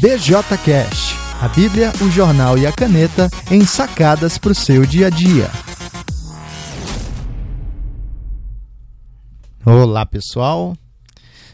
BJ 0.00 0.56
Cash, 0.64 1.14
a 1.42 1.48
Bíblia, 1.48 1.92
o 2.00 2.10
jornal 2.10 2.56
e 2.56 2.66
a 2.66 2.72
caneta 2.72 3.28
em 3.50 3.66
sacadas 3.66 4.38
para 4.38 4.52
o 4.52 4.54
seu 4.54 4.86
dia 4.86 5.08
a 5.08 5.10
dia. 5.10 5.50
Olá 9.62 10.06
pessoal, 10.06 10.74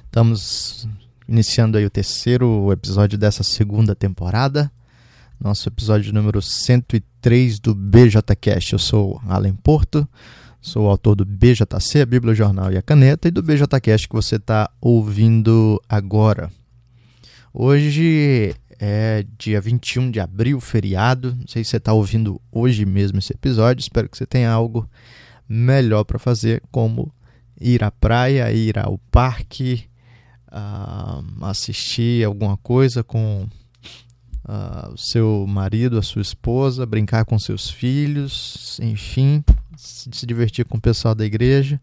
estamos 0.04 0.88
iniciando 1.28 1.76
aí 1.76 1.84
o 1.84 1.90
terceiro 1.90 2.70
episódio 2.70 3.18
dessa 3.18 3.42
segunda 3.42 3.96
temporada, 3.96 4.70
nosso 5.40 5.68
episódio 5.68 6.14
número 6.14 6.40
103 6.40 7.58
do 7.58 7.74
BJ 7.74 8.22
Cash. 8.40 8.74
Eu 8.74 8.78
sou 8.78 9.20
Alan 9.26 9.56
Porto, 9.56 10.08
sou 10.60 10.84
o 10.84 10.88
autor 10.88 11.16
do 11.16 11.24
BJC, 11.24 12.00
a 12.00 12.06
Bíblia, 12.06 12.32
o 12.32 12.36
jornal 12.36 12.72
e 12.72 12.76
a 12.76 12.82
caneta, 12.82 13.26
e 13.26 13.32
do 13.32 13.42
BJ 13.42 13.80
Cash 13.80 14.06
que 14.06 14.14
você 14.14 14.36
está 14.36 14.70
ouvindo 14.80 15.82
agora. 15.88 16.48
Hoje 17.58 18.54
é 18.78 19.24
dia 19.38 19.62
21 19.62 20.10
de 20.10 20.20
abril, 20.20 20.60
feriado. 20.60 21.34
Não 21.40 21.48
sei 21.48 21.64
se 21.64 21.70
você 21.70 21.78
está 21.78 21.90
ouvindo 21.90 22.38
hoje 22.52 22.84
mesmo 22.84 23.18
esse 23.18 23.32
episódio. 23.32 23.80
Espero 23.80 24.10
que 24.10 24.18
você 24.18 24.26
tenha 24.26 24.50
algo 24.50 24.86
melhor 25.48 26.04
para 26.04 26.18
fazer, 26.18 26.62
como 26.70 27.10
ir 27.58 27.82
à 27.82 27.90
praia, 27.90 28.52
ir 28.52 28.78
ao 28.78 28.98
parque, 29.10 29.84
uh, 30.52 31.46
assistir 31.46 32.26
alguma 32.26 32.58
coisa 32.58 33.02
com 33.02 33.48
uh, 34.44 34.92
o 34.92 34.98
seu 34.98 35.46
marido, 35.48 35.96
a 35.96 36.02
sua 36.02 36.20
esposa, 36.20 36.84
brincar 36.84 37.24
com 37.24 37.38
seus 37.38 37.70
filhos, 37.70 38.78
enfim, 38.82 39.42
se 39.78 40.26
divertir 40.26 40.66
com 40.66 40.76
o 40.76 40.80
pessoal 40.80 41.14
da 41.14 41.24
igreja. 41.24 41.80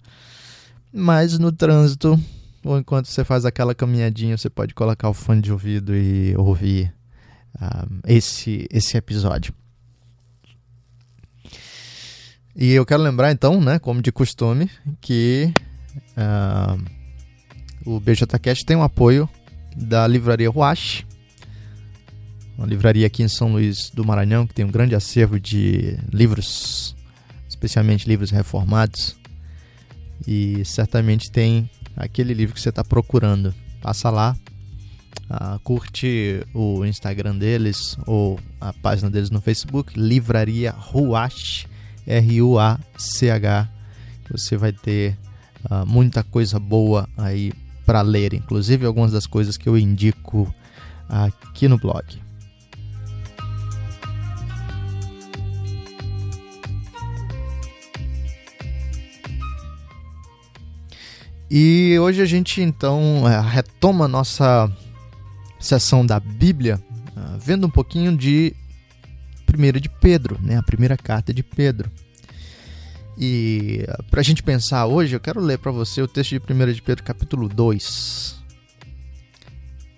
Mas 0.94 1.39
no 1.39 1.52
trânsito 1.52 2.19
ou 2.63 2.77
enquanto 2.77 3.08
você 3.08 3.23
faz 3.23 3.45
aquela 3.45 3.76
caminhadinha, 3.76 4.38
você 4.38 4.49
pode 4.49 4.73
colocar 4.73 5.09
o 5.09 5.13
fone 5.13 5.41
de 5.41 5.52
ouvido 5.52 5.95
e 5.95 6.35
ouvir 6.38 6.94
uh, 7.55 7.99
esse, 8.08 8.67
esse 8.72 8.97
episódio. 8.97 9.53
E 12.55 12.72
eu 12.72 12.86
quero 12.86 13.02
lembrar 13.02 13.31
então, 13.31 13.59
né, 13.59 13.80
como 13.80 14.02
de 14.02 14.11
costume, 14.11 14.70
que 15.02 15.52
uh, 16.16 16.81
o 17.86 18.00
BJCast 18.00 18.64
tem 18.66 18.77
um 18.77 18.83
apoio 18.83 19.27
da 19.75 20.05
livraria 20.08 20.50
Ruache, 20.50 21.05
uma 22.55 22.67
livraria 22.67 23.08
aqui 23.08 23.23
em 23.23 23.27
São 23.27 23.52
Luís 23.52 23.89
do 23.89 24.05
Maranhão 24.05 24.45
que 24.45 24.53
tem 24.53 24.64
um 24.64 24.72
grande 24.72 24.95
acervo 24.95 25.39
de 25.39 25.98
livros, 26.11 26.95
especialmente 27.50 28.08
livros 28.08 28.30
reformados, 28.30 29.17
e 30.27 30.64
certamente 30.64 31.31
tem 31.31 31.67
aquele 31.95 32.33
livro 32.33 32.55
que 32.55 32.61
você 32.61 32.69
está 32.69 32.83
procurando. 32.83 33.53
Passa 33.81 34.09
lá, 34.09 34.36
uh, 35.30 35.59
curte 35.59 36.41
o 36.53 36.86
Instagram 36.86 37.38
deles 37.38 37.97
ou 38.05 38.39
a 38.59 38.72
página 38.73 39.09
deles 39.09 39.30
no 39.30 39.41
Facebook, 39.41 39.99
Livraria 39.99 40.71
Ruach, 40.71 41.67
R-U-A-C-H. 42.08 43.69
Você 44.31 44.58
vai 44.58 44.71
ter 44.71 45.17
uh, 45.69 45.86
muita 45.86 46.23
coisa 46.23 46.59
boa 46.59 47.08
aí 47.17 47.52
para 47.86 48.02
ler, 48.02 48.33
inclusive 48.33 48.86
algumas 48.86 49.11
das 49.11 49.27
coisas 49.27 49.58
que 49.58 49.67
eu 49.67 49.77
indico 49.77 50.53
aqui 51.09 51.67
no 51.67 51.77
blog. 51.77 52.21
E 61.49 61.97
hoje 61.99 62.22
a 62.22 62.25
gente 62.25 62.61
então 62.61 63.27
é, 63.27 63.39
retoma 63.39 64.08
nossa 64.08 64.72
sessão 65.59 66.05
da 66.05 66.19
Bíblia, 66.19 66.81
uh, 67.16 67.38
vendo 67.39 67.67
um 67.67 67.69
pouquinho 67.69 68.16
de 68.16 68.53
1 69.47 69.80
de 69.80 69.89
Pedro, 69.89 70.39
né, 70.41 70.58
a 70.58 70.64
primeira 70.64 70.97
carta 70.97 71.33
de 71.33 71.44
Pedro. 71.44 71.91
E 73.17 73.86
uh, 73.87 74.04
para 74.04 74.21
a 74.21 74.23
gente 74.23 74.42
pensar 74.42 74.86
hoje, 74.86 75.15
eu 75.15 75.20
quero 75.20 75.39
ler 75.39 75.59
para 75.59 75.71
você 75.71 76.02
o 76.02 76.08
texto 76.08 76.31
de 76.31 76.37
1 76.37 76.73
de 76.73 76.81
Pedro, 76.81 77.04
capítulo 77.04 77.48
2, 77.48 78.36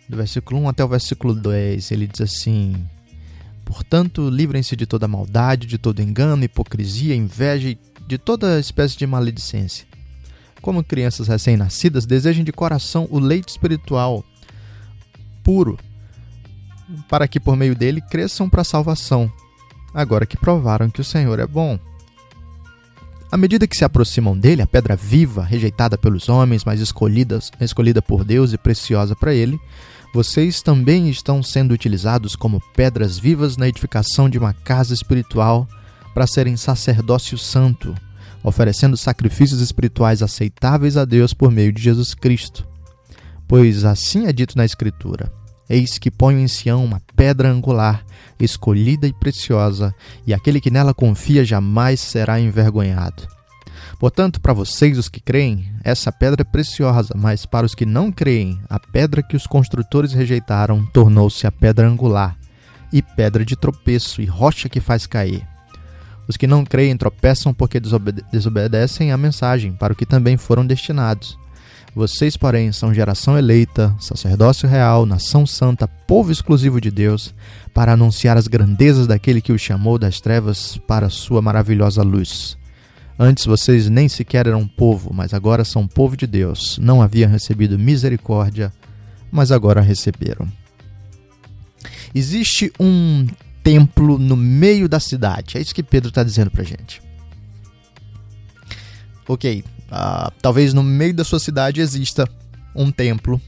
do 0.10 0.18
versículo 0.18 0.60
1 0.62 0.70
até 0.70 0.84
o 0.84 0.88
versículo 0.88 1.34
10. 1.34 1.92
Ele 1.92 2.08
diz 2.08 2.22
assim: 2.22 2.86
Portanto, 3.64 4.30
livrem-se 4.30 4.76
de 4.76 4.86
toda 4.86 5.08
maldade, 5.08 5.68
de 5.68 5.78
todo 5.78 6.02
engano, 6.02 6.44
hipocrisia, 6.44 7.16
inveja 7.16 7.70
e 7.70 7.80
de 8.06 8.18
toda 8.18 8.60
espécie 8.60 8.98
de 8.98 9.08
maledicência 9.08 9.95
como 10.66 10.84
crianças 10.84 11.28
recém-nascidas, 11.28 12.08
desejem 12.08 12.44
de 12.44 12.52
coração 12.52 13.08
o 13.12 13.20
leite 13.20 13.50
espiritual 13.50 14.26
puro, 15.44 15.78
para 17.08 17.28
que 17.28 17.40
por 17.40 17.56
meio 17.56 17.76
dele 17.76 18.02
cresçam 18.02 18.50
para 18.50 18.62
a 18.62 18.66
salvação, 18.66 19.32
agora 19.94 20.26
que 20.26 20.36
provaram 20.36 20.90
que 20.90 21.00
o 21.00 21.04
Senhor 21.04 21.38
é 21.40 21.46
bom. 21.46 21.78
À 23.32 23.38
medida 23.38 23.68
que 23.68 23.78
se 23.78 23.86
aproximam 23.86 24.36
dele, 24.36 24.64
a 24.64 24.66
pedra 24.66 24.96
viva, 24.96 25.44
rejeitada 25.44 26.00
pelos 26.00 26.30
homens, 26.30 26.66
mas 26.66 26.82
escolhidas, 26.82 27.52
escolhida 27.62 28.02
por 28.02 28.24
Deus 28.24 28.52
e 28.52 28.58
preciosa 28.58 29.16
para 29.16 29.36
ele, 29.36 29.60
vocês 30.16 30.64
também 30.64 31.12
estão 31.12 31.44
sendo 31.44 31.76
utilizados 31.76 32.36
como 32.36 32.60
pedras 32.76 33.20
vivas 33.20 33.56
na 33.56 33.68
edificação 33.68 34.28
de 34.28 34.40
uma 34.40 34.52
casa 34.52 34.96
espiritual 34.96 35.68
para 36.16 36.26
serem 36.26 36.58
sacerdócio 36.58 37.38
santo, 37.38 37.94
oferecendo 38.46 38.96
sacrifícios 38.96 39.60
espirituais 39.60 40.22
aceitáveis 40.22 40.96
a 40.96 41.04
Deus 41.04 41.34
por 41.34 41.52
meio 41.52 41.74
de 41.74 41.82
Jesus 41.82 42.14
Cristo. 42.14 42.68
Pois 43.48 43.84
assim 43.84 44.28
é 44.28 44.32
dito 44.32 44.56
na 44.56 44.64
Escritura: 44.64 45.34
Eis 45.68 45.98
que 45.98 46.12
ponho 46.12 46.38
em 46.38 46.48
Sião 46.48 46.86
uma 46.86 47.02
pedra 47.16 47.50
angular, 47.50 48.06
escolhida 48.40 49.08
e 49.08 49.14
preciosa, 49.14 49.94
e 50.28 50.34
aquele 50.34 50.62
que 50.62 50.70
nela 50.70 50.94
confia 50.94 51.44
jamais 51.44 52.00
será 52.00 52.40
envergonhado. 52.40 53.28
Portanto, 54.00 54.40
para 54.40 54.54
vocês, 54.54 54.98
os 54.98 55.10
que 55.10 55.22
creem, 55.22 55.72
essa 55.84 56.12
pedra 56.12 56.42
é 56.42 56.44
preciosa, 56.44 57.14
mas 57.16 57.46
para 57.46 57.66
os 57.66 57.74
que 57.74 57.86
não 57.86 58.12
creem, 58.12 58.60
a 58.70 58.80
pedra 58.80 59.24
que 59.24 59.36
os 59.36 59.48
construtores 59.48 60.14
rejeitaram 60.14 60.86
tornou-se 60.88 61.48
a 61.48 61.52
pedra 61.52 61.88
angular, 61.88 62.38
e 62.92 63.02
pedra 63.02 63.44
de 63.44 63.56
tropeço, 63.56 64.22
e 64.22 64.26
rocha 64.26 64.70
que 64.70 64.80
faz 64.80 65.08
cair. 65.08 65.55
Os 66.28 66.38
que 66.38 66.48
não 66.48 66.66
creem 66.66 66.98
tropeçam 66.98 67.54
porque 67.54 67.80
desobede 67.80 68.24
desobedecem 68.32 69.12
à 69.12 69.18
mensagem, 69.18 69.74
para 69.74 69.94
o 69.94 69.96
que 69.96 70.06
também 70.06 70.38
foram 70.38 70.66
destinados. 70.66 71.38
Vocês, 71.96 72.36
porém, 72.36 72.74
são 72.74 72.94
geração 72.94 73.38
eleita, 73.38 73.96
sacerdócio 74.02 74.68
real, 74.68 75.06
nação 75.06 75.48
santa, 75.48 75.88
povo 75.88 76.30
exclusivo 76.30 76.82
de 76.82 76.92
Deus, 76.92 77.34
para 77.74 77.94
anunciar 77.94 78.36
as 78.36 78.48
grandezas 78.48 79.08
daquele 79.08 79.40
que 79.40 79.54
os 79.54 79.62
chamou 79.62 79.98
das 79.98 80.20
trevas 80.20 80.78
para 80.86 81.10
sua 81.10 81.42
maravilhosa 81.42 82.04
luz. 82.04 82.58
Antes 83.18 83.46
vocês 83.46 83.90
nem 83.90 84.10
sequer 84.10 84.46
eram 84.46 84.68
povo, 84.68 85.14
mas 85.14 85.34
agora 85.34 85.64
são 85.64 85.88
povo 85.88 86.18
de 86.18 86.28
Deus. 86.28 86.78
Não 86.82 87.02
haviam 87.02 87.32
recebido 87.32 87.80
misericórdia, 87.80 88.74
mas 89.32 89.50
agora 89.50 89.80
receberam. 89.80 90.46
Existe 92.14 92.74
um 92.78 93.26
templo 93.66 94.20
no 94.20 94.36
meio 94.36 94.88
da 94.88 95.00
cidade. 95.00 95.58
É 95.58 95.62
isso 95.62 95.74
que 95.74 95.82
Pedro 95.82 96.10
está 96.10 96.24
dizendo 96.24 96.52
para 96.52 96.64
gente. 96.64 97.02
Ok, 99.28 99.64
uh, 99.88 100.32
talvez 100.40 100.72
no 100.72 100.84
meio 100.84 101.16
da 101.16 101.24
sua 101.24 101.40
cidade 101.40 101.82
exista 101.82 102.30
um 102.76 102.92
templo 102.92 103.42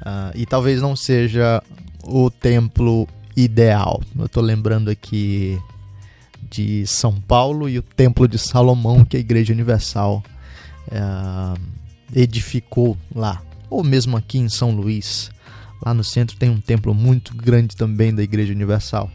uh, 0.00 0.34
e 0.34 0.44
talvez 0.44 0.82
não 0.82 0.96
seja 0.96 1.62
o 2.02 2.28
templo 2.28 3.06
ideal. 3.36 4.02
Eu 4.18 4.26
estou 4.26 4.42
lembrando 4.42 4.90
aqui 4.90 5.56
de 6.50 6.84
São 6.84 7.20
Paulo 7.20 7.68
e 7.68 7.78
o 7.78 7.82
Templo 7.82 8.26
de 8.26 8.36
Salomão 8.36 9.04
que 9.04 9.16
a 9.16 9.20
Igreja 9.20 9.52
Universal 9.52 10.24
uh, 10.88 11.60
edificou 12.12 12.96
lá, 13.14 13.40
ou 13.70 13.84
mesmo 13.84 14.16
aqui 14.16 14.38
em 14.38 14.48
São 14.48 14.72
Luís. 14.72 15.30
Lá 15.84 15.94
no 15.94 16.02
centro 16.02 16.36
tem 16.36 16.50
um 16.50 16.60
templo 16.60 16.92
muito 16.94 17.34
grande 17.34 17.76
também 17.76 18.14
da 18.14 18.22
Igreja 18.22 18.52
Universal. 18.52 19.10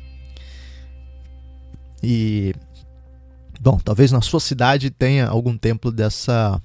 E 2.01 2.53
bom, 3.59 3.77
talvez 3.77 4.11
na 4.11 4.21
sua 4.21 4.39
cidade 4.39 4.89
tenha 4.89 5.27
algum 5.27 5.57
templo 5.57 5.91
dessa 5.91 6.61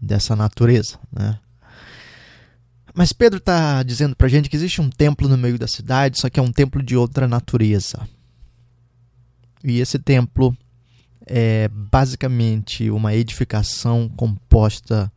dessa 0.00 0.36
natureza, 0.36 0.98
né? 1.10 1.38
Mas 2.94 3.12
Pedro 3.12 3.38
está 3.38 3.82
dizendo 3.82 4.16
para 4.16 4.26
a 4.26 4.30
gente 4.30 4.48
que 4.48 4.56
existe 4.56 4.80
um 4.80 4.88
templo 4.88 5.28
no 5.28 5.36
meio 5.36 5.58
da 5.58 5.66
cidade, 5.66 6.18
só 6.18 6.30
que 6.30 6.40
é 6.40 6.42
um 6.42 6.50
templo 6.50 6.82
de 6.82 6.96
outra 6.96 7.28
natureza. 7.28 8.08
E 9.62 9.80
esse 9.80 9.98
templo 9.98 10.56
é 11.26 11.68
basicamente 11.68 12.88
uma 12.88 13.14
edificação 13.14 14.08
composta 14.08 15.12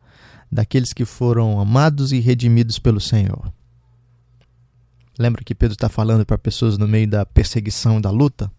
daqueles 0.50 0.92
que 0.92 1.04
foram 1.04 1.60
amados 1.60 2.12
e 2.12 2.18
redimidos 2.18 2.78
pelo 2.78 3.00
Senhor. 3.00 3.52
Lembra 5.18 5.44
que 5.44 5.54
Pedro 5.54 5.74
está 5.74 5.88
falando 5.88 6.24
para 6.24 6.38
pessoas 6.38 6.78
no 6.78 6.88
meio 6.88 7.06
da 7.06 7.26
perseguição 7.26 7.98
e 7.98 8.02
da 8.02 8.10
luta? 8.10 8.50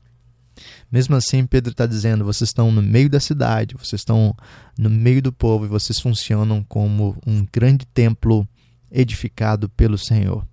Mesmo 0.91 1.15
assim, 1.15 1.45
Pedro 1.45 1.71
está 1.71 1.85
dizendo: 1.85 2.23
vocês 2.23 2.49
estão 2.49 2.71
no 2.71 2.81
meio 2.81 3.09
da 3.09 3.19
cidade, 3.19 3.75
vocês 3.75 4.01
estão 4.01 4.35
no 4.77 4.89
meio 4.89 5.21
do 5.21 5.31
povo 5.31 5.65
e 5.65 5.67
vocês 5.67 5.99
funcionam 5.99 6.63
como 6.63 7.17
um 7.25 7.45
grande 7.51 7.85
templo 7.85 8.47
edificado 8.91 9.69
pelo 9.69 9.97
Senhor. 9.97 10.45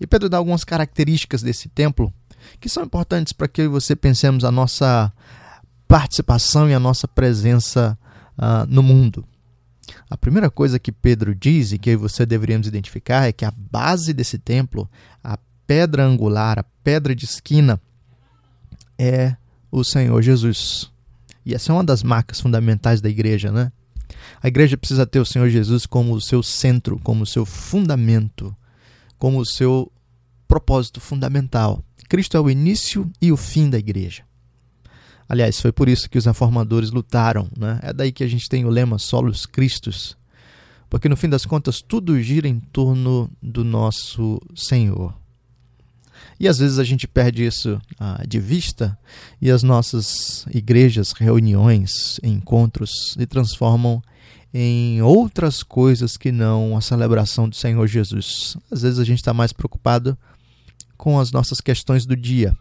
E 0.00 0.06
Pedro 0.06 0.28
dá 0.28 0.36
algumas 0.36 0.64
características 0.64 1.42
desse 1.42 1.68
templo 1.68 2.12
que 2.58 2.68
são 2.68 2.84
importantes 2.84 3.32
para 3.32 3.48
que 3.48 3.66
você 3.68 3.94
pensemos 3.94 4.44
a 4.44 4.50
nossa 4.50 5.12
participação 5.86 6.68
e 6.68 6.74
a 6.74 6.80
nossa 6.80 7.08
presença 7.08 7.98
uh, 8.38 8.66
no 8.68 8.82
mundo. 8.82 9.24
A 10.08 10.16
primeira 10.16 10.50
coisa 10.50 10.78
que 10.78 10.92
Pedro 10.92 11.34
diz 11.34 11.72
e 11.72 11.78
que 11.78 11.90
e 11.90 11.96
você 11.96 12.24
deveríamos 12.26 12.66
identificar 12.66 13.26
é 13.26 13.32
que 13.32 13.44
a 13.44 13.50
base 13.50 14.12
desse 14.12 14.38
templo, 14.38 14.88
a 15.22 15.38
pedra 15.66 16.04
angular, 16.04 16.58
a 16.58 16.64
pedra 16.82 17.14
de 17.14 17.24
esquina, 17.24 17.80
é 18.98 19.36
o 19.70 19.84
Senhor 19.84 20.20
Jesus. 20.22 20.90
E 21.44 21.54
essa 21.54 21.72
é 21.72 21.74
uma 21.74 21.84
das 21.84 22.02
marcas 22.02 22.40
fundamentais 22.40 23.00
da 23.00 23.08
igreja, 23.08 23.50
né? 23.50 23.72
A 24.42 24.48
igreja 24.48 24.76
precisa 24.76 25.06
ter 25.06 25.20
o 25.20 25.26
Senhor 25.26 25.48
Jesus 25.48 25.86
como 25.86 26.14
o 26.14 26.20
seu 26.20 26.42
centro, 26.42 26.98
como 27.02 27.22
o 27.22 27.26
seu 27.26 27.46
fundamento, 27.46 28.54
como 29.18 29.38
o 29.38 29.46
seu 29.46 29.90
propósito 30.48 31.00
fundamental. 31.00 31.84
Cristo 32.08 32.36
é 32.36 32.40
o 32.40 32.50
início 32.50 33.10
e 33.22 33.30
o 33.30 33.36
fim 33.36 33.70
da 33.70 33.78
igreja. 33.78 34.24
Aliás, 35.30 35.60
foi 35.60 35.70
por 35.70 35.88
isso 35.88 36.10
que 36.10 36.18
os 36.18 36.26
reformadores 36.26 36.90
lutaram. 36.90 37.48
Né? 37.56 37.78
É 37.84 37.92
daí 37.92 38.10
que 38.10 38.24
a 38.24 38.26
gente 38.26 38.48
tem 38.48 38.64
o 38.64 38.68
lema 38.68 38.98
Solos 38.98 39.46
Cristos, 39.46 40.18
porque 40.90 41.08
no 41.08 41.16
fim 41.16 41.28
das 41.28 41.46
contas 41.46 41.80
tudo 41.80 42.20
gira 42.20 42.48
em 42.48 42.58
torno 42.58 43.30
do 43.40 43.62
nosso 43.62 44.42
Senhor. 44.56 45.14
E 46.40 46.48
às 46.48 46.58
vezes 46.58 46.80
a 46.80 46.84
gente 46.84 47.06
perde 47.06 47.46
isso 47.46 47.80
ah, 48.00 48.24
de 48.26 48.40
vista 48.40 48.98
e 49.40 49.52
as 49.52 49.62
nossas 49.62 50.44
igrejas, 50.52 51.12
reuniões, 51.12 52.18
encontros 52.24 52.90
se 53.12 53.24
transformam 53.24 54.02
em 54.52 55.00
outras 55.00 55.62
coisas 55.62 56.16
que 56.16 56.32
não 56.32 56.76
a 56.76 56.80
celebração 56.80 57.48
do 57.48 57.54
Senhor 57.54 57.86
Jesus. 57.86 58.56
Às 58.68 58.82
vezes 58.82 58.98
a 58.98 59.04
gente 59.04 59.18
está 59.18 59.32
mais 59.32 59.52
preocupado 59.52 60.18
com 60.96 61.20
as 61.20 61.30
nossas 61.30 61.60
questões 61.60 62.04
do 62.04 62.16
dia. 62.16 62.52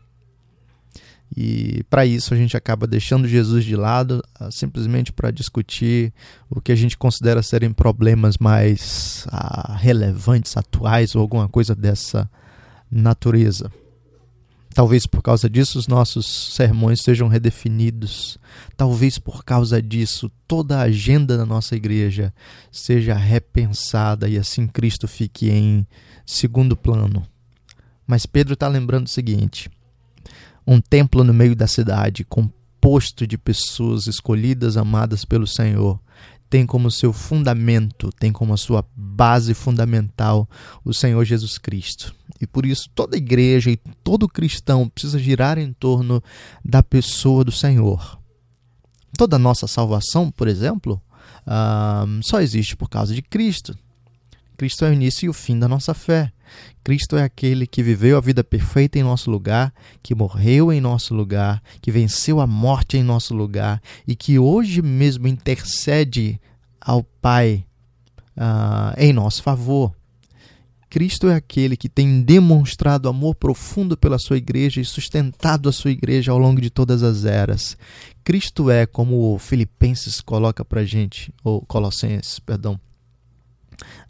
E 1.36 1.84
para 1.90 2.06
isso 2.06 2.34
a 2.34 2.38
gente 2.38 2.58
acaba 2.58 2.88
deixando 2.88 3.28
Jesus 3.28 3.64
de 3.64 3.76
lado, 3.76 4.24
ah, 4.40 4.50
simplesmente 4.50 5.14
para 5.14 5.32
discutir 5.32 6.14
o 6.50 6.60
que 6.60 6.72
a 6.72 6.76
gente 6.76 6.98
considera 6.98 7.44
serem 7.44 7.72
problemas 7.72 8.38
mais 8.38 9.28
ah, 9.30 9.76
relevantes, 9.80 10.58
atuais 10.58 11.16
ou 11.16 11.22
alguma 11.22 11.48
coisa 11.48 11.76
dessa 11.76 12.30
natureza. 12.92 13.72
Talvez 14.74 15.06
por 15.06 15.22
causa 15.22 15.50
disso 15.50 15.80
os 15.80 15.88
nossos 15.88 16.54
sermões 16.56 17.02
sejam 17.02 17.28
redefinidos. 17.28 18.38
Talvez 18.78 19.18
por 19.18 19.44
causa 19.44 19.82
disso 19.82 20.32
toda 20.48 20.78
a 20.78 20.84
agenda 20.84 21.38
da 21.38 21.46
nossa 21.46 21.76
igreja 21.76 22.34
seja 22.72 23.14
repensada 23.16 24.30
e 24.30 24.38
assim 24.38 24.68
Cristo 24.68 25.08
fique 25.08 25.50
em 25.50 25.86
segundo 26.26 26.78
plano. 26.78 27.26
Mas 28.06 28.26
Pedro 28.26 28.54
está 28.54 28.68
lembrando 28.68 29.08
o 29.08 29.10
seguinte: 29.10 29.70
um 30.72 30.80
templo 30.80 31.24
no 31.24 31.34
meio 31.34 31.56
da 31.56 31.66
cidade, 31.66 32.24
composto 32.24 33.26
de 33.26 33.40
pessoas 33.40 34.06
escolhidas, 34.06 34.78
amadas 34.78 35.26
pelo 35.26 35.48
Senhor, 35.48 36.00
tem 36.48 36.64
como 36.64 36.92
seu 36.92 37.12
fundamento, 37.12 38.12
tem 38.20 38.32
como 38.32 38.54
a 38.54 38.58
sua 38.58 38.86
base 38.96 39.56
fundamental 39.56 40.48
o 40.86 40.94
Senhor 40.94 41.26
Jesus 41.26 41.58
Cristo. 41.58 42.14
E 42.40 42.46
por 42.46 42.68
isso 42.68 42.88
toda 42.94 43.18
igreja 43.18 43.72
e 43.72 43.78
todo 44.04 44.30
cristão 44.30 44.88
precisa 44.88 45.18
girar 45.18 45.58
em 45.58 45.74
torno 45.74 46.24
da 46.64 46.84
pessoa 46.84 47.44
do 47.44 47.52
Senhor. 47.52 48.20
Toda 49.18 49.38
a 49.38 49.40
nossa 49.40 49.66
salvação, 49.66 50.30
por 50.30 50.48
exemplo, 50.48 51.02
só 52.22 52.42
existe 52.42 52.76
por 52.76 52.88
causa 52.90 53.16
de 53.16 53.24
Cristo. 53.24 53.76
Cristo 54.56 54.86
é 54.86 54.92
o 54.92 54.94
início 54.94 55.26
e 55.26 55.30
o 55.30 55.34
fim 55.34 55.58
da 55.58 55.68
nossa 55.68 55.96
fé. 55.96 56.32
Cristo 56.84 57.18
é 57.18 57.24
aquele 57.24 57.68
que 57.68 57.84
viveu 57.84 58.18
a 58.18 58.22
vida 58.22 58.44
perfeita 58.44 58.98
em 58.98 59.04
nosso 59.04 59.30
lugar, 59.30 59.74
que 60.02 60.16
morreu 60.16 60.72
em 60.72 60.82
nosso 60.82 61.14
lugar, 61.14 61.62
que 61.82 61.92
venceu 61.92 62.40
a 62.40 62.48
morte 62.48 62.98
em 62.98 63.04
nosso 63.04 63.34
lugar 63.34 63.82
e 64.08 64.16
que 64.16 64.40
hoje 64.40 64.82
mesmo 64.82 65.28
intercede 65.28 66.40
ao 66.80 67.04
Pai 67.04 67.66
uh, 68.38 68.94
em 68.98 69.14
nosso 69.14 69.44
favor. 69.44 69.94
Cristo 70.90 71.28
é 71.28 71.36
aquele 71.36 71.78
que 71.78 71.88
tem 71.88 72.22
demonstrado 72.22 73.08
amor 73.08 73.36
profundo 73.36 73.96
pela 73.96 74.18
sua 74.18 74.38
igreja 74.38 74.82
e 74.82 74.86
sustentado 74.86 75.70
a 75.70 75.72
sua 75.72 75.92
igreja 75.92 76.32
ao 76.32 76.40
longo 76.40 76.60
de 76.60 76.72
todas 76.72 77.04
as 77.04 77.26
eras. 77.26 77.78
Cristo 78.24 78.72
é, 78.72 78.88
como 78.88 79.36
o 79.36 79.38
Filipenses 79.38 80.20
coloca 80.20 80.66
para 80.66 80.84
gente, 80.84 81.32
ou 81.44 81.62
Colossenses, 81.62 82.40
perdão, 82.40 82.80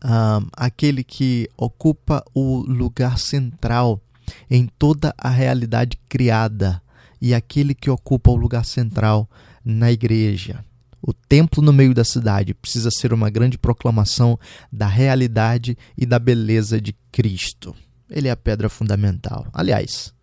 um, 0.04 0.48
aquele 0.54 1.04
que 1.04 1.50
ocupa 1.58 2.24
o 2.34 2.58
lugar 2.60 3.18
central 3.18 4.02
em 4.50 4.68
toda 4.68 5.14
a 5.18 5.30
realidade 5.30 5.98
criada 6.08 6.82
e 7.22 7.34
aquele 7.34 7.74
que 7.74 7.90
ocupa 7.90 8.32
o 8.32 8.36
lugar 8.36 8.66
central 8.66 9.30
na 9.64 9.92
igreja. 9.92 10.64
O 11.02 11.14
templo 11.14 11.62
no 11.62 11.72
meio 11.72 11.94
da 11.94 12.04
cidade 12.04 12.54
precisa 12.54 12.90
ser 12.92 13.14
uma 13.14 13.30
grande 13.30 13.58
proclamação 13.58 14.38
da 14.72 14.88
realidade 14.88 15.78
e 15.98 16.06
da 16.06 16.20
beleza 16.20 16.80
de 16.80 16.94
Cristo. 17.12 17.74
Ele 18.10 18.28
é 18.28 18.32
a 18.32 18.38
pedra 18.38 18.70
fundamental. 18.70 19.48
Aliás, 19.54 20.14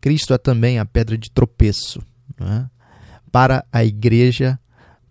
Cristo 0.00 0.34
é 0.34 0.38
também 0.38 0.78
a 0.78 0.84
pedra 0.84 1.16
de 1.16 1.30
tropeço 1.30 2.02
é? 2.40 2.64
para 3.30 3.64
a 3.72 3.84
igreja, 3.84 4.58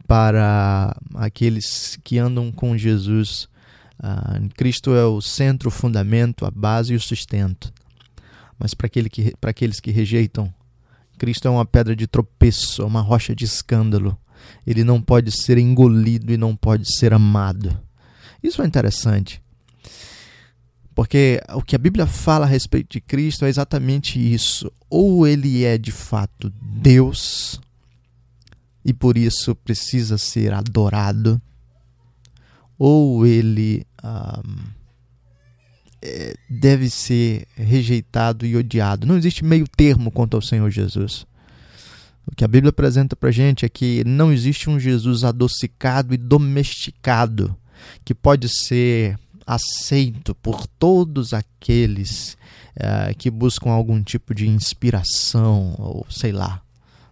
para 0.08 0.96
aqueles 1.16 1.98
que 2.04 2.18
andam 2.18 2.52
com 2.52 2.78
Jesus 2.78 3.48
ah, 4.00 4.40
Cristo 4.56 4.94
é 4.94 5.06
o 5.06 5.22
centro, 5.22 5.70
o 5.70 5.72
fundamento, 5.72 6.46
a 6.46 6.52
base 6.52 6.94
e 6.94 6.96
o 6.96 7.02
sustento. 7.02 7.74
Mas 8.58 8.74
para 8.74 8.88
aquele 8.88 9.10
que, 9.10 9.34
aqueles 9.42 9.80
que 9.80 9.92
rejeitam, 9.92 10.54
Cristo 11.18 11.48
é 11.48 11.52
uma 11.52 11.66
pedra 11.66 11.96
de 11.96 12.08
tropeço, 12.08 12.82
é 12.82 12.86
uma 12.86 13.02
rocha 13.02 13.36
de 13.36 13.46
escândalo. 13.46 14.18
Ele 14.66 14.84
não 14.84 15.02
pode 15.02 15.32
ser 15.32 15.58
engolido 15.58 16.32
e 16.32 16.38
não 16.38 16.56
pode 16.56 16.86
ser 16.98 17.14
amado. 17.14 17.78
Isso 18.44 18.62
é 18.62 18.66
interessante. 18.66 19.42
Porque 20.94 21.42
o 21.54 21.62
que 21.62 21.76
a 21.76 21.80
Bíblia 21.80 22.06
fala 22.06 22.46
a 22.46 22.50
respeito 22.50 22.94
de 22.94 23.02
Cristo 23.02 23.44
é 23.44 23.50
exatamente 23.50 24.18
isso. 24.18 24.72
Ou 24.90 25.28
ele 25.28 25.66
é 25.66 25.78
de 25.78 25.92
fato 25.92 26.52
Deus, 26.62 27.60
e 28.84 28.94
por 28.94 29.18
isso 29.18 29.56
precisa 29.56 30.18
ser 30.18 30.54
adorado, 30.54 31.42
ou 32.78 33.26
ele 33.26 33.86
um, 34.04 34.56
é, 36.02 36.36
deve 36.50 36.90
ser 36.90 37.48
rejeitado 37.56 38.46
e 38.46 38.56
odiado. 38.56 39.08
Não 39.08 39.18
existe 39.18 39.44
meio 39.44 39.66
termo 39.68 40.12
quanto 40.12 40.36
ao 40.36 40.42
Senhor 40.42 40.70
Jesus. 40.70 41.26
O 42.28 42.36
que 42.36 42.44
a 42.44 42.48
Bíblia 42.48 42.70
apresenta 42.70 43.16
para 43.16 43.32
gente 43.32 43.66
é 43.66 43.70
que 43.70 44.04
não 44.04 44.32
existe 44.32 44.70
um 44.70 44.80
Jesus 44.80 45.24
adocicado 45.24 46.14
e 46.14 46.18
domesticado 46.18 47.56
que 48.04 48.16
pode 48.16 48.50
ser 48.50 49.18
aceito 49.46 50.34
por 50.34 50.66
todos 50.66 51.34
aqueles 51.34 52.36
uh, 52.78 53.16
que 53.16 53.30
buscam 53.30 53.70
algum 53.70 54.02
tipo 54.02 54.34
de 54.34 54.48
inspiração 54.48 55.76
ou 55.78 56.06
sei 56.10 56.32
lá 56.32 56.65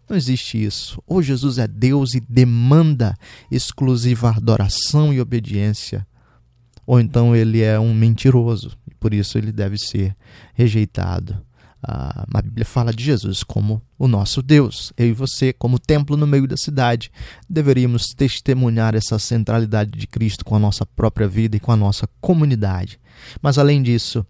não 0.10 0.18
existe 0.18 0.64
isso. 0.64 1.02
Ou 1.08 1.22
Jesus 1.22 1.58
é 1.58 1.68
Deus 1.68 2.14
e 2.14 2.20
demanda 2.20 3.16
exclusiva 3.50 4.30
adoração 4.30 5.14
e 5.14 5.22
obediência, 5.22 6.06
ou 6.86 7.00
então 7.00 7.36
ele 7.36 7.62
é 7.62 7.80
um 7.80 7.94
mentiroso 7.94 8.78
e 8.90 8.94
por 8.94 9.14
isso 9.14 9.38
ele 9.38 9.52
deve 9.52 9.78
ser 9.78 10.16
rejeitado. 10.54 11.42
Ah, 11.86 12.26
a 12.34 12.42
Bíblia 12.42 12.66
fala 12.66 12.94
de 12.94 13.04
Jesus 13.04 13.44
como 13.44 13.82
o 14.00 14.08
nosso 14.08 14.42
Deus. 14.42 14.94
Eu 14.98 15.08
e 15.08 15.12
você, 15.12 15.52
como 15.52 15.78
templo 15.78 16.16
no 16.16 16.26
meio 16.26 16.48
da 16.48 16.56
cidade, 16.56 17.12
deveríamos 17.50 18.14
testemunhar 18.16 18.96
essa 18.96 19.20
centralidade 19.20 19.92
de 19.92 20.08
Cristo 20.08 20.46
com 20.46 20.56
a 20.56 20.60
nossa 20.60 20.86
própria 20.86 21.28
vida 21.28 21.58
e 21.58 21.60
com 21.60 21.74
a 21.74 21.76
nossa 21.76 22.08
comunidade. 22.22 23.00
Mas 23.42 23.58
além 23.58 23.84
disso, 23.84 24.26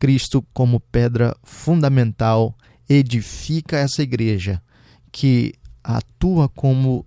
Cristo, 0.00 0.44
como 0.52 0.80
pedra 0.80 1.36
fundamental, 1.44 2.56
edifica 2.88 3.76
essa 3.76 4.02
igreja 4.02 4.60
que 5.16 5.54
atua 5.82 6.46
como 6.46 7.06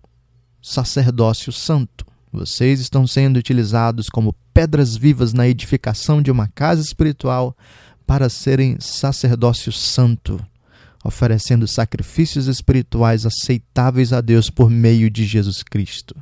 sacerdócio 0.63 1.53
santo. 1.53 2.03
Vocês 2.31 2.79
estão 2.79 3.05
sendo 3.05 3.37
utilizados 3.37 4.09
como 4.09 4.33
pedras 4.51 4.97
vivas 4.97 5.31
na 5.31 5.47
edificação 5.47 6.19
de 6.19 6.31
uma 6.31 6.47
casa 6.47 6.81
espiritual 6.81 7.55
para 8.07 8.27
serem 8.27 8.77
sacerdócio 8.79 9.71
santo, 9.71 10.43
oferecendo 11.05 11.67
sacrifícios 11.67 12.47
espirituais 12.47 13.27
aceitáveis 13.27 14.11
a 14.11 14.21
Deus 14.21 14.49
por 14.49 14.71
meio 14.71 15.07
de 15.11 15.23
Jesus 15.23 15.61
Cristo. 15.61 16.15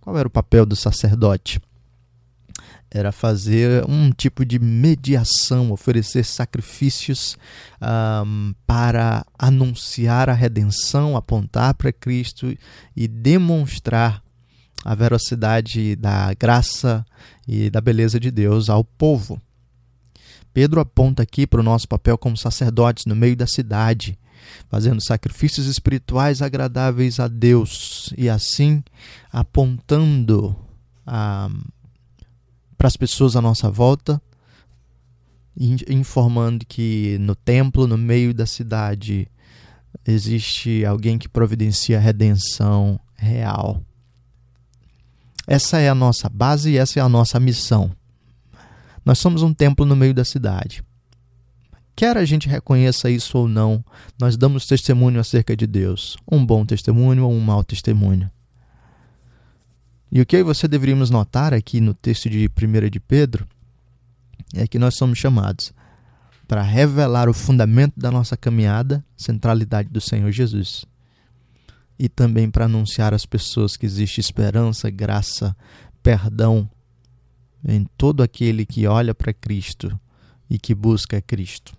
Qual 0.00 0.18
era 0.18 0.26
o 0.26 0.30
papel 0.30 0.66
do 0.66 0.74
sacerdote? 0.74 1.60
Era 2.94 3.10
fazer 3.10 3.88
um 3.88 4.10
tipo 4.12 4.44
de 4.44 4.58
mediação, 4.58 5.72
oferecer 5.72 6.24
sacrifícios 6.24 7.38
um, 7.80 8.54
para 8.66 9.24
anunciar 9.38 10.28
a 10.28 10.34
redenção, 10.34 11.16
apontar 11.16 11.72
para 11.72 11.90
Cristo 11.90 12.54
e 12.94 13.08
demonstrar 13.08 14.22
a 14.84 14.94
velocidade 14.94 15.96
da 15.96 16.34
graça 16.34 17.04
e 17.48 17.70
da 17.70 17.80
beleza 17.80 18.20
de 18.20 18.30
Deus 18.30 18.68
ao 18.68 18.84
povo. 18.84 19.40
Pedro 20.52 20.78
aponta 20.78 21.22
aqui 21.22 21.46
para 21.46 21.60
o 21.60 21.64
nosso 21.64 21.88
papel 21.88 22.18
como 22.18 22.36
sacerdotes 22.36 23.06
no 23.06 23.16
meio 23.16 23.34
da 23.34 23.46
cidade, 23.46 24.18
fazendo 24.68 25.02
sacrifícios 25.02 25.66
espirituais 25.66 26.42
agradáveis 26.42 27.18
a 27.18 27.26
Deus 27.26 28.12
e 28.18 28.28
assim 28.28 28.84
apontando 29.32 30.54
ah, 31.06 31.48
para 32.82 32.88
as 32.88 32.96
pessoas 32.96 33.36
à 33.36 33.40
nossa 33.40 33.70
volta, 33.70 34.20
informando 35.88 36.66
que 36.66 37.16
no 37.20 37.36
templo, 37.36 37.86
no 37.86 37.96
meio 37.96 38.34
da 38.34 38.44
cidade, 38.44 39.28
existe 40.04 40.84
alguém 40.84 41.16
que 41.16 41.28
providencia 41.28 42.00
redenção 42.00 42.98
real. 43.14 43.80
Essa 45.46 45.78
é 45.78 45.88
a 45.88 45.94
nossa 45.94 46.28
base 46.28 46.72
e 46.72 46.76
essa 46.76 46.98
é 46.98 47.02
a 47.04 47.08
nossa 47.08 47.38
missão. 47.38 47.88
Nós 49.04 49.20
somos 49.20 49.42
um 49.42 49.54
templo 49.54 49.86
no 49.86 49.94
meio 49.94 50.12
da 50.12 50.24
cidade. 50.24 50.82
Quer 51.94 52.16
a 52.16 52.24
gente 52.24 52.48
reconheça 52.48 53.08
isso 53.08 53.38
ou 53.38 53.46
não, 53.46 53.84
nós 54.18 54.36
damos 54.36 54.66
testemunho 54.66 55.20
acerca 55.20 55.56
de 55.56 55.68
Deus, 55.68 56.16
um 56.28 56.44
bom 56.44 56.66
testemunho 56.66 57.26
ou 57.26 57.32
um 57.32 57.38
mau 57.38 57.62
testemunho. 57.62 58.28
E 60.14 60.20
o 60.20 60.26
que 60.26 60.42
você 60.42 60.68
deveríamos 60.68 61.08
notar 61.08 61.54
aqui 61.54 61.80
no 61.80 61.94
texto 61.94 62.28
de 62.28 62.46
1 62.46 62.90
de 62.90 63.00
Pedro 63.00 63.48
é 64.52 64.66
que 64.66 64.78
nós 64.78 64.94
somos 64.98 65.18
chamados 65.18 65.72
para 66.46 66.60
revelar 66.60 67.30
o 67.30 67.32
fundamento 67.32 67.98
da 67.98 68.10
nossa 68.10 68.36
caminhada, 68.36 69.02
centralidade 69.16 69.88
do 69.88 70.02
Senhor 70.02 70.30
Jesus. 70.30 70.84
E 71.98 72.10
também 72.10 72.50
para 72.50 72.66
anunciar 72.66 73.14
às 73.14 73.24
pessoas 73.24 73.74
que 73.74 73.86
existe 73.86 74.20
esperança, 74.20 74.90
graça, 74.90 75.56
perdão 76.02 76.68
em 77.66 77.86
todo 77.96 78.22
aquele 78.22 78.66
que 78.66 78.86
olha 78.86 79.14
para 79.14 79.32
Cristo 79.32 79.98
e 80.50 80.58
que 80.58 80.74
busca 80.74 81.22
Cristo. 81.22 81.72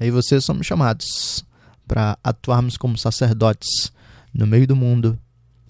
Aí 0.00 0.10
vocês 0.10 0.42
somos 0.42 0.66
chamados 0.66 1.44
para 1.86 2.18
atuarmos 2.24 2.78
como 2.78 2.96
sacerdotes 2.96 3.92
no 4.32 4.46
meio 4.46 4.66
do 4.66 4.74
mundo, 4.74 5.18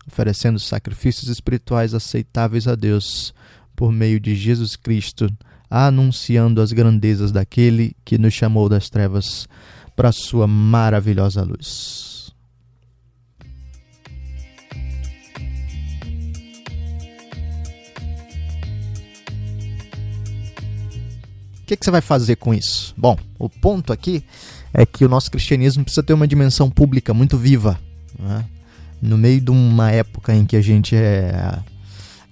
oferecendo 0.06 0.58
sacrifícios 0.58 1.28
espirituais 1.28 1.94
aceitáveis 1.94 2.68
a 2.68 2.74
Deus 2.74 3.34
por 3.74 3.92
meio 3.92 4.20
de 4.20 4.34
Jesus 4.34 4.76
Cristo 4.76 5.28
anunciando 5.70 6.60
as 6.60 6.72
grandezas 6.72 7.32
daquele 7.32 7.96
que 8.04 8.16
nos 8.16 8.32
chamou 8.32 8.68
das 8.68 8.88
trevas 8.88 9.48
para 9.96 10.10
a 10.10 10.12
sua 10.12 10.46
maravilhosa 10.46 11.42
luz. 11.42 12.32
O 21.60 21.66
que, 21.66 21.76
que, 21.76 21.84
você 21.84 21.90
vai 21.90 22.02
fazer 22.02 22.36
com 22.36 22.52
isso? 22.52 22.94
Bom, 22.96 23.16
o 23.38 23.48
ponto 23.48 23.92
aqui 23.92 24.22
é 24.72 24.84
que 24.84 25.04
o 25.04 25.08
nosso 25.08 25.30
cristianismo 25.30 25.82
precisa 25.82 26.02
ter 26.02 26.12
uma 26.12 26.28
dimensão 26.28 26.70
pública 26.70 27.14
muito 27.14 27.38
viva. 27.38 27.80
Né? 28.18 28.44
No 29.00 29.18
meio 29.18 29.40
de 29.40 29.50
uma 29.50 29.90
época 29.90 30.34
em 30.34 30.46
que 30.46 30.56
a 30.56 30.62
gente 30.62 30.96
é 30.96 31.58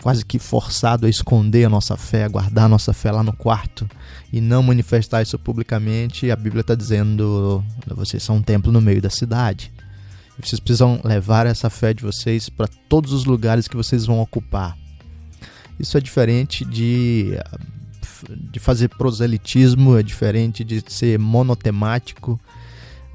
quase 0.03 0.25
que 0.25 0.39
forçado 0.39 1.07
a 1.07 1.09
esconder 1.09 1.65
a 1.65 1.69
nossa 1.69 1.97
fé, 1.97 2.25
a 2.25 2.29
guardar 2.29 2.65
a 2.65 2.69
nossa 2.69 2.93
fé 2.93 3.13
lá 3.13 3.23
no 3.23 3.33
quarto 3.33 3.89
e 4.33 4.41
não 4.41 4.63
manifestar 4.63 5.23
isso 5.23 5.39
publicamente, 5.39 6.31
a 6.31 6.37
Bíblia 6.37 6.63
está 6.63 6.75
dizendo: 6.75 7.65
vocês 7.87 8.23
são 8.23 8.37
um 8.37 8.43
templo 8.43 8.73
no 8.73 8.81
meio 8.81 9.01
da 9.01 9.11
cidade. 9.11 9.73
Vocês 10.41 10.59
precisam 10.59 11.01
levar 11.05 11.47
essa 11.47 11.71
fé 11.71 11.95
de 11.95 12.03
vocês 12.03 12.49
para 12.49 12.67
todos 12.89 13.13
os 13.13 13.25
lugares 13.25 13.69
que 13.69 13.77
vocês 13.77 14.07
vão 14.07 14.21
ocupar. 14.21 14.77
Isso 15.79 15.97
é 15.97 16.01
diferente 16.01 16.65
de, 16.65 17.39
de 18.51 18.59
fazer 18.59 18.89
proselitismo, 18.89 19.97
é 19.97 20.03
diferente 20.03 20.65
de 20.65 20.83
ser 20.89 21.19
monotemático, 21.19 22.41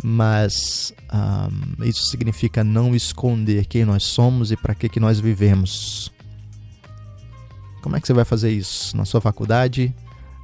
mas 0.04 0.94
um, 1.12 1.84
isso 1.84 2.06
significa 2.10 2.64
não 2.64 2.96
esconder 2.96 3.66
quem 3.66 3.86
nós 3.86 4.04
somos 4.04 4.52
e 4.52 4.58
para 4.58 4.76
que, 4.76 4.90
que 4.90 5.00
nós 5.00 5.20
vivemos. 5.20 6.12
Como 7.82 7.96
é 7.96 8.02
que 8.02 8.08
você 8.08 8.14
vai 8.14 8.26
fazer 8.26 8.52
isso? 8.52 8.96
Na 8.96 9.06
sua 9.06 9.22
faculdade, 9.22 9.94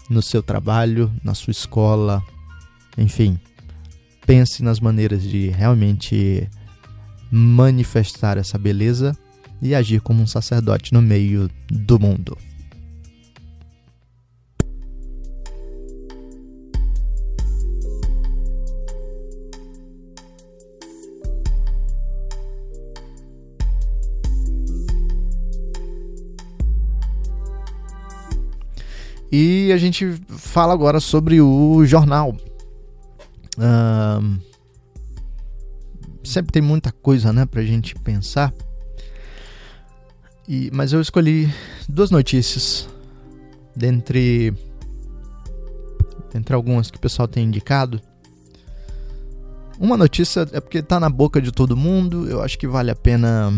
no 0.09 0.21
seu 0.21 0.41
trabalho, 0.41 1.11
na 1.23 1.33
sua 1.33 1.51
escola, 1.51 2.23
enfim. 2.97 3.39
Pense 4.25 4.63
nas 4.63 4.79
maneiras 4.79 5.23
de 5.23 5.49
realmente 5.49 6.49
manifestar 7.29 8.37
essa 8.37 8.57
beleza 8.57 9.17
e 9.61 9.73
agir 9.73 10.01
como 10.01 10.21
um 10.21 10.27
sacerdote 10.27 10.93
no 10.93 11.01
meio 11.01 11.49
do 11.69 11.99
mundo. 11.99 12.37
E 29.35 29.71
a 29.71 29.77
gente 29.77 30.13
fala 30.29 30.73
agora 30.73 30.99
sobre 30.99 31.41
o 31.41 31.83
jornal. 31.87 32.37
Sempre 36.23 36.51
tem 36.51 36.61
muita 36.61 36.91
coisa 36.91 37.33
né, 37.33 37.43
pra 37.43 37.63
gente 37.63 37.95
pensar. 37.95 38.53
E, 40.47 40.69
mas 40.71 40.93
eu 40.93 41.01
escolhi 41.01 41.51
duas 41.89 42.11
notícias 42.11 42.87
dentre, 43.75 44.53
dentre 46.31 46.53
algumas 46.53 46.91
que 46.91 46.97
o 46.97 47.01
pessoal 47.01 47.27
tem 47.27 47.45
indicado. 47.45 47.99
Uma 49.79 49.97
notícia 49.97 50.47
é 50.51 50.59
porque 50.59 50.77
está 50.77 50.99
na 50.99 51.09
boca 51.09 51.41
de 51.41 51.51
todo 51.51 51.75
mundo, 51.75 52.29
eu 52.29 52.39
acho 52.39 52.59
que 52.59 52.67
vale 52.67 52.91
a 52.91 52.95
pena 52.95 53.51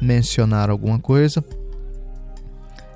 mencionar 0.00 0.70
alguma 0.70 1.00
coisa. 1.00 1.44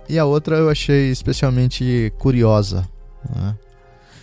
E 0.08 0.18
a 0.18 0.24
outra 0.24 0.56
eu 0.56 0.68
achei 0.68 1.10
especialmente 1.10 2.12
curiosa. 2.18 2.88
Né? 3.34 3.56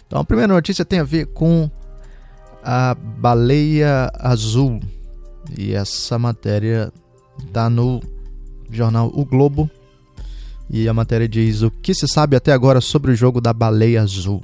Então 0.06 0.20
a 0.20 0.24
primeira 0.24 0.54
notícia 0.54 0.86
tem 0.86 1.00
a 1.00 1.04
ver 1.04 1.28
com 1.28 1.70
a 2.64 2.96
baleia 2.96 4.12
azul. 4.16 4.80
E 5.58 5.74
essa 5.74 6.20
matéria 6.20 6.92
está 7.40 7.70
no 7.70 8.02
jornal 8.70 9.12
O 9.14 9.26
Globo. 9.26 9.70
E 10.70 10.88
a 10.88 10.94
matéria 10.94 11.28
diz: 11.28 11.62
O 11.62 11.72
que 11.72 11.94
se 11.94 12.08
sabe 12.08 12.36
até 12.36 12.54
agora 12.54 12.80
sobre 12.80 13.12
o 13.12 13.16
jogo 13.16 13.42
da 13.42 13.52
baleia 13.52 14.02
azul? 14.02 14.42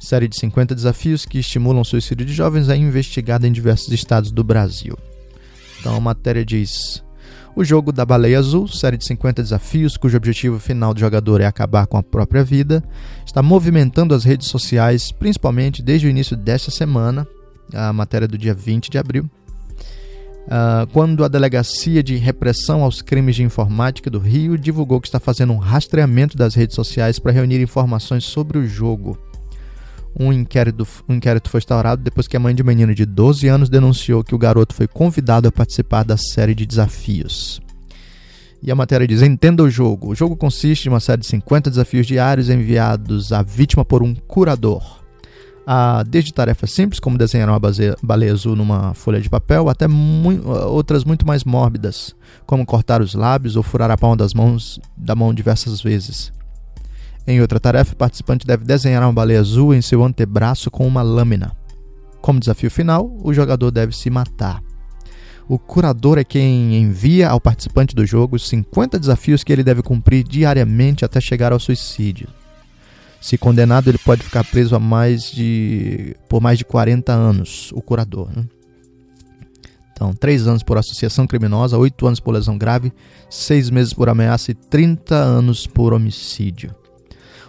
Série 0.00 0.28
de 0.28 0.38
50 0.38 0.74
desafios 0.74 1.24
que 1.24 1.38
estimulam 1.38 1.80
o 1.80 1.84
suicídio 1.84 2.26
de 2.26 2.32
jovens 2.34 2.68
é 2.68 2.76
investigada 2.76 3.48
em 3.48 3.52
diversos 3.52 3.88
estados 3.88 4.30
do 4.30 4.44
Brasil. 4.44 4.96
Então 5.80 5.96
a 5.96 6.00
matéria 6.00 6.44
diz: 6.44 7.02
o 7.56 7.64
jogo 7.64 7.92
da 7.92 8.04
Baleia 8.04 8.38
Azul, 8.38 8.66
série 8.66 8.96
de 8.96 9.06
50 9.06 9.42
desafios 9.42 9.96
cujo 9.96 10.16
objetivo 10.16 10.58
final 10.58 10.92
do 10.92 11.00
jogador 11.00 11.40
é 11.40 11.46
acabar 11.46 11.86
com 11.86 11.96
a 11.96 12.02
própria 12.02 12.42
vida, 12.42 12.82
está 13.24 13.42
movimentando 13.42 14.14
as 14.14 14.24
redes 14.24 14.48
sociais, 14.48 15.12
principalmente 15.12 15.82
desde 15.82 16.06
o 16.06 16.10
início 16.10 16.36
desta 16.36 16.70
semana, 16.70 17.26
a 17.72 17.92
matéria 17.92 18.26
do 18.26 18.36
dia 18.36 18.52
20 18.52 18.90
de 18.90 18.98
abril, 18.98 19.30
uh, 20.46 20.86
quando 20.92 21.24
a 21.24 21.28
Delegacia 21.28 22.02
de 22.02 22.16
Repressão 22.16 22.82
aos 22.82 23.00
Crimes 23.00 23.36
de 23.36 23.44
Informática 23.44 24.10
do 24.10 24.18
Rio 24.18 24.58
divulgou 24.58 25.00
que 25.00 25.06
está 25.06 25.20
fazendo 25.20 25.52
um 25.52 25.58
rastreamento 25.58 26.36
das 26.36 26.54
redes 26.54 26.74
sociais 26.74 27.18
para 27.18 27.32
reunir 27.32 27.60
informações 27.60 28.24
sobre 28.24 28.58
o 28.58 28.66
jogo. 28.66 29.16
Um 30.18 30.32
inquérito, 30.32 30.86
um 31.08 31.14
inquérito 31.14 31.50
foi 31.50 31.58
instaurado 31.58 32.02
depois 32.02 32.28
que 32.28 32.36
a 32.36 32.40
mãe 32.40 32.54
de 32.54 32.62
um 32.62 32.66
menino 32.66 32.94
de 32.94 33.04
12 33.04 33.48
anos 33.48 33.68
denunciou 33.68 34.22
que 34.22 34.34
o 34.34 34.38
garoto 34.38 34.74
foi 34.74 34.86
convidado 34.86 35.48
a 35.48 35.52
participar 35.52 36.04
da 36.04 36.16
série 36.16 36.54
de 36.54 36.64
desafios. 36.64 37.60
E 38.62 38.70
a 38.70 38.74
matéria 38.74 39.06
diz: 39.06 39.20
Entenda 39.20 39.62
o 39.62 39.68
jogo. 39.68 40.08
O 40.08 40.14
jogo 40.14 40.36
consiste 40.36 40.84
de 40.84 40.88
uma 40.88 41.00
série 41.00 41.20
de 41.20 41.26
50 41.26 41.68
desafios 41.68 42.06
diários 42.06 42.48
enviados 42.48 43.32
à 43.32 43.42
vítima 43.42 43.84
por 43.84 44.02
um 44.02 44.14
curador. 44.14 45.04
Ah, 45.66 46.02
desde 46.06 46.32
tarefas 46.32 46.70
simples, 46.72 47.00
como 47.00 47.18
desenhar 47.18 47.48
uma 47.48 47.60
baleia 48.02 48.32
azul 48.32 48.54
numa 48.54 48.92
folha 48.94 49.20
de 49.20 49.30
papel, 49.30 49.68
até 49.68 49.86
outras 50.66 51.04
muito 51.04 51.26
mais 51.26 51.42
mórbidas, 51.42 52.14
como 52.46 52.66
cortar 52.66 53.00
os 53.00 53.14
lábios 53.14 53.56
ou 53.56 53.62
furar 53.62 53.90
a 53.90 53.96
palma 53.96 54.16
das 54.16 54.34
mãos 54.34 54.78
da 54.96 55.14
mão 55.14 55.32
diversas 55.32 55.80
vezes. 55.80 56.32
Em 57.26 57.40
outra 57.40 57.58
tarefa, 57.58 57.94
o 57.94 57.96
participante 57.96 58.46
deve 58.46 58.64
desenhar 58.64 59.02
uma 59.02 59.12
baleia 59.12 59.40
azul 59.40 59.74
em 59.74 59.80
seu 59.80 60.04
antebraço 60.04 60.70
com 60.70 60.86
uma 60.86 61.02
lâmina. 61.02 61.52
Como 62.20 62.40
desafio 62.40 62.70
final, 62.70 63.16
o 63.22 63.32
jogador 63.32 63.70
deve 63.70 63.96
se 63.96 64.10
matar. 64.10 64.62
O 65.48 65.58
curador 65.58 66.18
é 66.18 66.24
quem 66.24 66.76
envia 66.76 67.28
ao 67.28 67.40
participante 67.40 67.94
do 67.94 68.06
jogo 68.06 68.36
os 68.36 68.48
50 68.48 68.98
desafios 68.98 69.44
que 69.44 69.52
ele 69.52 69.62
deve 69.62 69.82
cumprir 69.82 70.24
diariamente 70.24 71.04
até 71.04 71.20
chegar 71.20 71.52
ao 71.52 71.60
suicídio. 71.60 72.28
Se 73.20 73.38
condenado, 73.38 73.88
ele 73.88 73.98
pode 73.98 74.22
ficar 74.22 74.44
preso 74.44 74.76
a 74.76 74.78
mais 74.78 75.30
de, 75.30 76.14
por 76.28 76.42
mais 76.42 76.58
de 76.58 76.64
40 76.64 77.12
anos, 77.12 77.72
o 77.72 77.80
curador. 77.80 78.28
Né? 78.34 78.44
Então, 79.92 80.12
3 80.12 80.48
anos 80.48 80.62
por 80.62 80.76
associação 80.76 81.26
criminosa, 81.26 81.78
8 81.78 82.06
anos 82.06 82.20
por 82.20 82.32
lesão 82.32 82.58
grave, 82.58 82.92
6 83.30 83.70
meses 83.70 83.94
por 83.94 84.08
ameaça 84.08 84.50
e 84.50 84.54
30 84.54 85.14
anos 85.14 85.66
por 85.66 85.94
homicídio. 85.94 86.74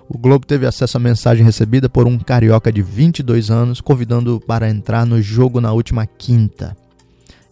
O 0.08 0.18
Globo 0.18 0.46
teve 0.46 0.68
acesso 0.68 0.98
à 0.98 1.00
mensagem 1.00 1.44
recebida 1.44 1.90
por 1.90 2.08
um 2.08 2.18
carioca 2.18 2.72
de 2.72 2.82
22 2.82 3.50
anos, 3.50 3.82
convidando 3.82 4.40
para 4.40 4.70
entrar 4.70 5.06
no 5.06 5.20
jogo 5.22 5.60
na 5.60 5.74
última 5.74 6.06
quinta. 6.06 6.78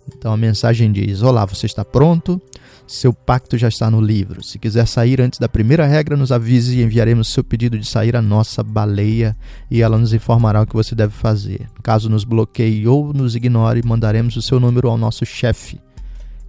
Então 0.07 0.31
a 0.31 0.37
mensagem 0.37 0.91
diz: 0.91 1.21
Olá, 1.23 1.45
você 1.45 1.65
está 1.65 1.83
pronto? 1.83 2.39
Seu 2.85 3.13
pacto 3.13 3.57
já 3.57 3.69
está 3.69 3.89
no 3.89 3.99
livro. 3.99 4.43
Se 4.43 4.59
quiser 4.59 4.85
sair 4.85 5.19
antes 5.19 5.39
da 5.39 5.49
primeira 5.49 5.85
regra, 5.87 6.15
nos 6.15 6.31
avise 6.31 6.77
e 6.77 6.83
enviaremos 6.83 7.29
seu 7.29 7.43
pedido 7.43 7.79
de 7.79 7.87
sair 7.87 8.15
à 8.15 8.21
nossa 8.21 8.61
baleia 8.61 9.35
e 9.71 9.81
ela 9.81 9.97
nos 9.97 10.13
informará 10.13 10.61
o 10.61 10.67
que 10.67 10.75
você 10.75 10.93
deve 10.93 11.13
fazer. 11.13 11.67
Caso 11.81 12.09
nos 12.09 12.23
bloqueie 12.23 12.87
ou 12.87 13.13
nos 13.13 13.35
ignore, 13.35 13.81
mandaremos 13.83 14.35
o 14.35 14.41
seu 14.41 14.59
número 14.59 14.89
ao 14.89 14.97
nosso 14.97 15.25
chefe. 15.25 15.79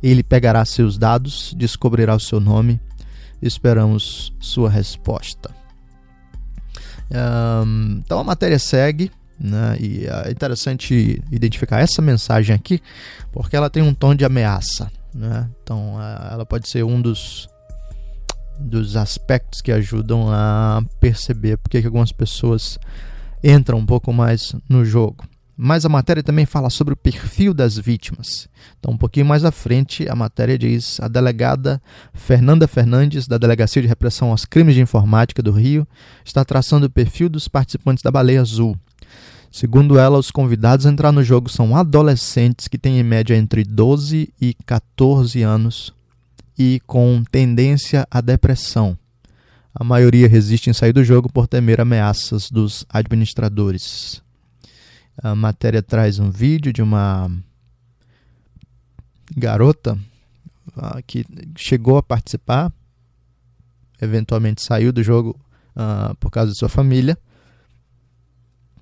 Ele 0.02 0.22
pegará 0.22 0.64
seus 0.64 0.98
dados, 0.98 1.54
descobrirá 1.56 2.14
o 2.14 2.20
seu 2.20 2.40
nome. 2.40 2.78
Esperamos 3.40 4.34
sua 4.38 4.68
resposta. 4.68 5.63
Um, 7.14 8.02
então 8.04 8.18
a 8.18 8.24
matéria 8.24 8.58
segue. 8.58 9.10
Né? 9.38 9.76
E 9.80 10.06
é 10.06 10.30
interessante 10.30 11.20
identificar 11.30 11.80
essa 11.80 12.00
mensagem 12.00 12.54
aqui, 12.54 12.80
porque 13.32 13.56
ela 13.56 13.68
tem 13.68 13.82
um 13.82 13.92
tom 13.92 14.14
de 14.14 14.24
ameaça. 14.24 14.90
Né? 15.12 15.48
Então, 15.62 15.96
ela 16.30 16.46
pode 16.46 16.68
ser 16.68 16.84
um 16.84 17.00
dos, 17.00 17.48
dos 18.58 18.96
aspectos 18.96 19.60
que 19.60 19.72
ajudam 19.72 20.30
a 20.30 20.82
perceber 21.00 21.56
porque 21.56 21.80
que 21.80 21.86
algumas 21.86 22.12
pessoas 22.12 22.78
entram 23.42 23.78
um 23.78 23.86
pouco 23.86 24.12
mais 24.12 24.54
no 24.68 24.84
jogo. 24.84 25.24
Mas 25.56 25.84
a 25.84 25.88
matéria 25.88 26.22
também 26.22 26.44
fala 26.44 26.68
sobre 26.68 26.94
o 26.94 26.96
perfil 26.96 27.54
das 27.54 27.78
vítimas. 27.78 28.48
Então, 28.78 28.92
um 28.92 28.96
pouquinho 28.96 29.26
mais 29.26 29.44
à 29.44 29.52
frente, 29.52 30.08
a 30.08 30.14
matéria 30.14 30.58
diz: 30.58 30.98
a 31.00 31.06
delegada 31.06 31.80
Fernanda 32.12 32.66
Fernandes, 32.66 33.28
da 33.28 33.38
Delegacia 33.38 33.80
de 33.80 33.86
Repressão 33.86 34.30
aos 34.30 34.44
Crimes 34.44 34.74
de 34.74 34.80
Informática 34.80 35.42
do 35.42 35.52
Rio, 35.52 35.86
está 36.24 36.44
traçando 36.44 36.86
o 36.86 36.90
perfil 36.90 37.28
dos 37.28 37.46
participantes 37.46 38.02
da 38.02 38.10
Baleia 38.10 38.40
Azul. 38.40 38.76
Segundo 39.52 39.96
ela, 39.96 40.18
os 40.18 40.32
convidados 40.32 40.84
a 40.84 40.90
entrar 40.90 41.12
no 41.12 41.22
jogo 41.22 41.48
são 41.48 41.76
adolescentes 41.76 42.66
que 42.66 42.76
têm 42.76 42.98
em 42.98 43.04
média 43.04 43.36
entre 43.36 43.62
12 43.62 44.28
e 44.40 44.54
14 44.66 45.40
anos 45.42 45.94
e 46.58 46.80
com 46.88 47.22
tendência 47.30 48.04
à 48.10 48.20
depressão. 48.20 48.98
A 49.72 49.84
maioria 49.84 50.26
resiste 50.26 50.70
em 50.70 50.72
sair 50.72 50.92
do 50.92 51.04
jogo 51.04 51.32
por 51.32 51.46
temer 51.46 51.80
ameaças 51.80 52.50
dos 52.50 52.84
administradores. 52.88 54.23
A 55.16 55.34
matéria 55.34 55.82
traz 55.82 56.18
um 56.18 56.30
vídeo 56.30 56.72
de 56.72 56.82
uma 56.82 57.30
garota 59.36 59.98
uh, 60.76 61.02
que 61.06 61.24
chegou 61.56 61.96
a 61.96 62.02
participar, 62.02 62.72
eventualmente 64.00 64.62
saiu 64.62 64.92
do 64.92 65.02
jogo 65.02 65.38
uh, 65.76 66.14
por 66.16 66.30
causa 66.30 66.52
de 66.52 66.58
sua 66.58 66.68
família 66.68 67.18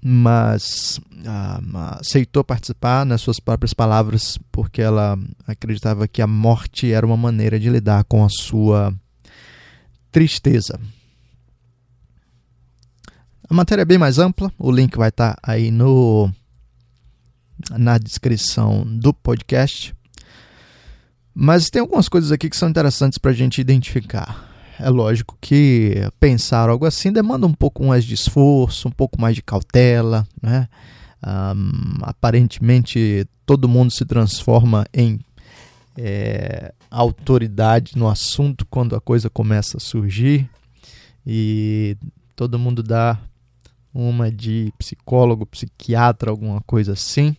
mas 0.04 1.00
ah, 1.24 1.60
aceitou 2.00 2.42
participar 2.42 3.06
nas 3.06 3.20
suas 3.20 3.38
próprias 3.38 3.72
palavras 3.72 4.36
porque 4.50 4.82
ela 4.82 5.16
acreditava 5.46 6.08
que 6.08 6.20
a 6.20 6.26
morte 6.26 6.90
era 6.90 7.06
uma 7.06 7.16
maneira 7.16 7.58
de 7.58 7.70
lidar 7.70 8.02
com 8.04 8.24
a 8.24 8.28
sua 8.28 8.92
tristeza. 10.10 10.80
A 13.52 13.54
matéria 13.54 13.82
é 13.82 13.84
bem 13.84 13.98
mais 13.98 14.18
ampla, 14.18 14.50
o 14.58 14.72
link 14.72 14.96
vai 14.96 15.10
estar 15.10 15.36
aí 15.42 15.70
no 15.70 16.32
na 17.78 17.98
descrição 17.98 18.82
do 18.82 19.12
podcast. 19.12 19.94
Mas 21.34 21.68
tem 21.68 21.80
algumas 21.80 22.08
coisas 22.08 22.32
aqui 22.32 22.48
que 22.48 22.56
são 22.56 22.70
interessantes 22.70 23.18
para 23.18 23.30
a 23.30 23.34
gente 23.34 23.60
identificar. 23.60 24.50
É 24.80 24.88
lógico 24.88 25.36
que 25.38 25.96
pensar 26.18 26.70
algo 26.70 26.86
assim 26.86 27.12
demanda 27.12 27.46
um 27.46 27.52
pouco 27.52 27.84
mais 27.84 28.06
de 28.06 28.14
esforço, 28.14 28.88
um 28.88 28.90
pouco 28.90 29.20
mais 29.20 29.34
de 29.34 29.42
cautela, 29.42 30.26
né? 30.40 30.66
Um, 31.22 31.98
aparentemente 32.00 33.28
todo 33.44 33.68
mundo 33.68 33.90
se 33.90 34.06
transforma 34.06 34.86
em 34.94 35.20
é, 35.98 36.72
autoridade 36.90 37.98
no 37.98 38.08
assunto 38.08 38.64
quando 38.64 38.96
a 38.96 39.00
coisa 39.00 39.28
começa 39.28 39.76
a 39.76 39.80
surgir 39.80 40.48
e 41.26 41.98
todo 42.34 42.58
mundo 42.58 42.82
dá 42.82 43.20
uma 43.94 44.30
de 44.30 44.72
psicólogo, 44.78 45.46
psiquiatra, 45.46 46.30
alguma 46.30 46.60
coisa 46.62 46.92
assim 46.92 47.36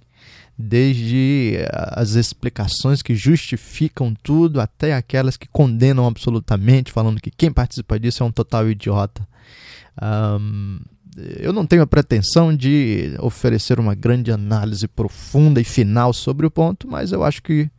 desde 0.57 1.55
eh, 1.57 1.67
as 1.71 2.11
explicações 2.11 3.01
que 3.01 3.15
justificam 3.15 4.13
tudo 4.21 4.61
até 4.61 4.93
aquelas 4.93 5.35
que 5.35 5.47
condenam 5.47 6.05
absolutamente, 6.05 6.91
falando 6.91 7.21
que 7.21 7.31
quem 7.31 7.51
participa 7.51 7.99
disso 7.99 8.23
é 8.23 8.25
um 8.25 8.31
total 8.31 8.69
idiota. 8.69 9.27
Um, 10.01 10.79
eu 11.37 11.53
não 11.53 11.65
tenho 11.65 11.83
a 11.83 11.87
pretensão 11.87 12.55
de 12.55 13.15
oferecer 13.19 13.79
uma 13.79 13.93
grande 13.93 14.31
análise 14.31 14.87
profunda 14.87 15.61
e 15.61 15.63
final 15.63 16.11
sobre 16.11 16.45
o 16.45 16.51
ponto, 16.51 16.87
mas 16.87 17.11
eu 17.11 17.23
acho 17.23 17.41
que 17.43 17.69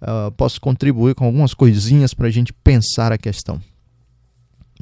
uh, 0.00 0.32
posso 0.36 0.60
contribuir 0.60 1.14
com 1.14 1.26
algumas 1.26 1.52
coisinhas 1.52 2.14
para 2.14 2.28
a 2.28 2.30
gente 2.30 2.52
pensar 2.52 3.12
a 3.12 3.18
questão. 3.18 3.60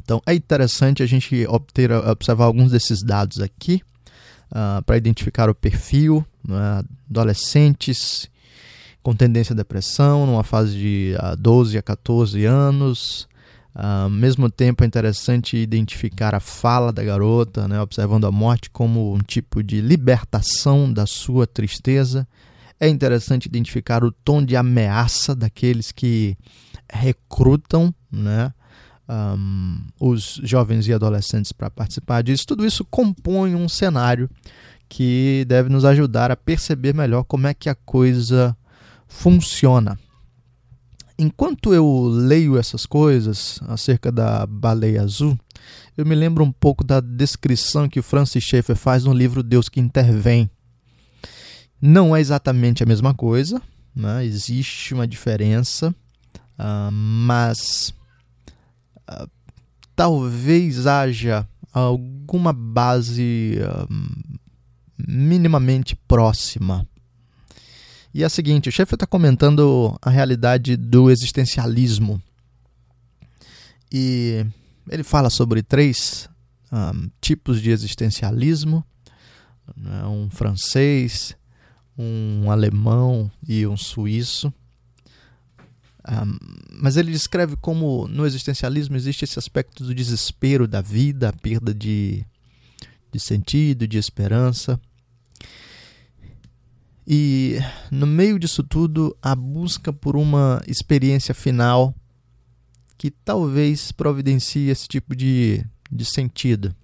Então 0.06 0.22
é 0.24 0.32
interessante 0.32 1.02
a 1.02 1.06
gente 1.06 1.44
obter, 1.48 1.90
observar 1.90 2.44
alguns 2.44 2.70
desses 2.70 3.02
dados 3.02 3.40
aqui 3.40 3.82
uh, 4.52 4.80
para 4.84 4.96
identificar 4.96 5.50
o 5.50 5.54
perfil, 5.54 6.24
né, 6.46 6.84
adolescentes 7.10 8.30
com 9.02 9.16
tendência 9.16 9.52
à 9.52 9.56
depressão, 9.56 10.24
numa 10.24 10.44
fase 10.44 10.76
de 10.76 11.16
uh, 11.20 11.36
12 11.36 11.76
a 11.76 11.82
14 11.82 12.44
anos. 12.44 13.22
Uh, 13.74 14.04
ao 14.04 14.10
mesmo 14.10 14.48
tempo 14.48 14.84
é 14.84 14.86
interessante 14.86 15.56
identificar 15.56 16.36
a 16.36 16.40
fala 16.40 16.92
da 16.92 17.02
garota, 17.02 17.66
né, 17.66 17.80
observando 17.80 18.28
a 18.28 18.32
morte 18.32 18.70
como 18.70 19.12
um 19.12 19.18
tipo 19.18 19.60
de 19.60 19.80
libertação 19.80 20.92
da 20.92 21.04
sua 21.04 21.48
tristeza. 21.48 22.28
É 22.78 22.88
interessante 22.88 23.46
identificar 23.46 24.04
o 24.04 24.12
tom 24.12 24.40
de 24.44 24.54
ameaça 24.54 25.34
daqueles 25.34 25.90
que 25.90 26.38
recrutam 26.88 27.92
né, 28.12 28.52
um, 29.08 29.78
os 30.00 30.40
jovens 30.42 30.86
e 30.86 30.92
adolescentes 30.92 31.52
para 31.52 31.70
participar 31.70 32.22
disso. 32.22 32.46
Tudo 32.46 32.66
isso 32.66 32.84
compõe 32.84 33.54
um 33.54 33.68
cenário 33.68 34.28
que 34.88 35.44
deve 35.48 35.68
nos 35.68 35.84
ajudar 35.84 36.30
a 36.30 36.36
perceber 36.36 36.94
melhor 36.94 37.24
como 37.24 37.46
é 37.46 37.54
que 37.54 37.68
a 37.68 37.74
coisa 37.74 38.56
funciona. 39.08 39.98
Enquanto 41.18 41.72
eu 41.72 42.08
leio 42.08 42.58
essas 42.58 42.84
coisas 42.84 43.58
acerca 43.68 44.12
da 44.12 44.46
baleia 44.46 45.02
azul, 45.02 45.38
eu 45.96 46.04
me 46.04 46.14
lembro 46.14 46.44
um 46.44 46.52
pouco 46.52 46.84
da 46.84 47.00
descrição 47.00 47.88
que 47.88 48.02
Francis 48.02 48.44
Schaeffer 48.44 48.76
faz 48.76 49.04
no 49.04 49.14
livro 49.14 49.42
Deus 49.42 49.68
que 49.68 49.80
Intervém. 49.80 50.50
Não 51.80 52.14
é 52.14 52.20
exatamente 52.20 52.82
a 52.82 52.86
mesma 52.86 53.14
coisa, 53.14 53.60
né? 53.94 54.24
existe 54.24 54.92
uma 54.92 55.06
diferença, 55.06 55.94
uh, 56.58 56.92
mas 56.92 57.94
talvez 59.94 60.86
haja 60.86 61.48
alguma 61.72 62.52
base 62.52 63.58
uh, 63.60 64.38
minimamente 64.96 65.96
próxima. 66.08 66.86
E 68.12 68.22
é 68.22 68.26
a 68.26 68.30
seguinte: 68.30 68.68
o 68.68 68.72
chefe 68.72 68.94
está 68.94 69.06
comentando 69.06 69.98
a 70.00 70.10
realidade 70.10 70.76
do 70.76 71.10
existencialismo. 71.10 72.20
E 73.92 74.44
ele 74.90 75.02
fala 75.02 75.30
sobre 75.30 75.62
três 75.62 76.28
um, 76.72 77.10
tipos 77.20 77.60
de 77.60 77.70
existencialismo: 77.70 78.84
né? 79.76 80.06
um 80.06 80.30
francês, 80.30 81.36
um 81.96 82.50
alemão 82.50 83.30
e 83.46 83.66
um 83.66 83.76
suíço. 83.76 84.52
Um, 86.08 86.38
mas 86.70 86.96
ele 86.96 87.10
descreve 87.10 87.56
como 87.56 88.06
no 88.06 88.24
existencialismo 88.24 88.94
existe 88.94 89.24
esse 89.24 89.38
aspecto 89.38 89.82
do 89.82 89.94
desespero 89.94 90.68
da 90.68 90.80
vida, 90.80 91.30
a 91.30 91.32
perda 91.32 91.74
de 91.74 92.24
de 93.16 93.20
sentido, 93.20 93.88
de 93.88 93.98
esperança. 93.98 94.80
E 97.06 97.58
no 97.90 98.06
meio 98.06 98.38
disso 98.38 98.62
tudo, 98.62 99.16
a 99.22 99.34
busca 99.34 99.92
por 99.92 100.16
uma 100.16 100.60
experiência 100.66 101.34
final 101.34 101.94
que 102.98 103.10
talvez 103.10 103.92
providencie 103.92 104.70
esse 104.70 104.88
tipo 104.88 105.14
de, 105.14 105.64
de 105.90 106.04
sentido. 106.04 106.74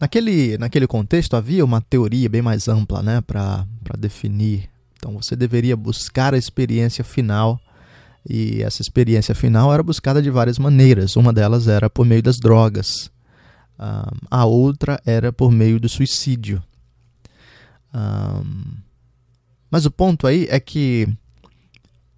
Naquele, 0.00 0.58
naquele 0.58 0.86
contexto 0.86 1.36
havia 1.36 1.64
uma 1.64 1.80
teoria 1.80 2.28
bem 2.28 2.42
mais 2.42 2.68
ampla 2.68 3.02
né, 3.02 3.20
para 3.20 3.66
definir. 3.98 4.68
Então 4.96 5.12
você 5.12 5.36
deveria 5.36 5.76
buscar 5.76 6.34
a 6.34 6.38
experiência 6.38 7.04
final, 7.04 7.60
e 8.28 8.62
essa 8.62 8.82
experiência 8.82 9.34
final 9.34 9.72
era 9.72 9.82
buscada 9.82 10.20
de 10.20 10.30
várias 10.30 10.58
maneiras. 10.58 11.16
Uma 11.16 11.32
delas 11.32 11.68
era 11.68 11.88
por 11.88 12.04
meio 12.04 12.22
das 12.22 12.36
drogas 12.36 13.10
a 14.30 14.44
outra 14.44 15.00
era 15.04 15.32
por 15.32 15.50
meio 15.50 15.78
do 15.78 15.88
suicídio. 15.88 16.62
Mas 19.70 19.84
o 19.84 19.90
ponto 19.90 20.26
aí 20.26 20.46
é 20.50 20.58
que 20.58 21.08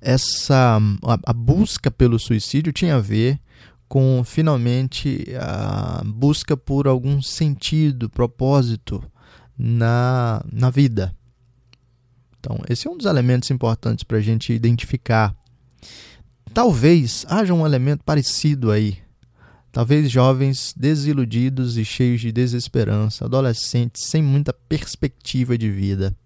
essa 0.00 0.78
a, 1.02 1.32
busca 1.32 1.90
pelo 1.90 2.18
suicídio 2.18 2.72
tinha 2.72 2.96
a 2.96 3.00
ver 3.00 3.40
com 3.88 4.22
finalmente 4.24 5.24
a 5.40 6.02
busca 6.04 6.56
por 6.56 6.86
algum 6.86 7.22
sentido, 7.22 8.08
propósito 8.08 9.02
na, 9.58 10.44
na 10.52 10.70
vida. 10.70 11.14
Então, 12.40 12.58
esse 12.68 12.86
é 12.86 12.90
um 12.90 12.96
dos 12.96 13.06
elementos 13.06 13.50
importantes 13.50 14.04
para 14.04 14.18
a 14.18 14.20
gente 14.20 14.52
identificar. 14.52 15.34
Talvez 16.54 17.26
haja 17.28 17.52
um 17.52 17.66
elemento 17.66 18.04
parecido 18.04 18.70
aí. 18.70 18.98
Talvez 19.70 20.10
jovens 20.10 20.72
desiludidos 20.76 21.76
e 21.76 21.84
cheios 21.84 22.20
de 22.20 22.32
desesperança, 22.32 23.26
adolescentes 23.26 24.04
sem 24.06 24.22
muita 24.22 24.52
perspectiva 24.52 25.58
de 25.58 25.70
vida, 25.70 26.16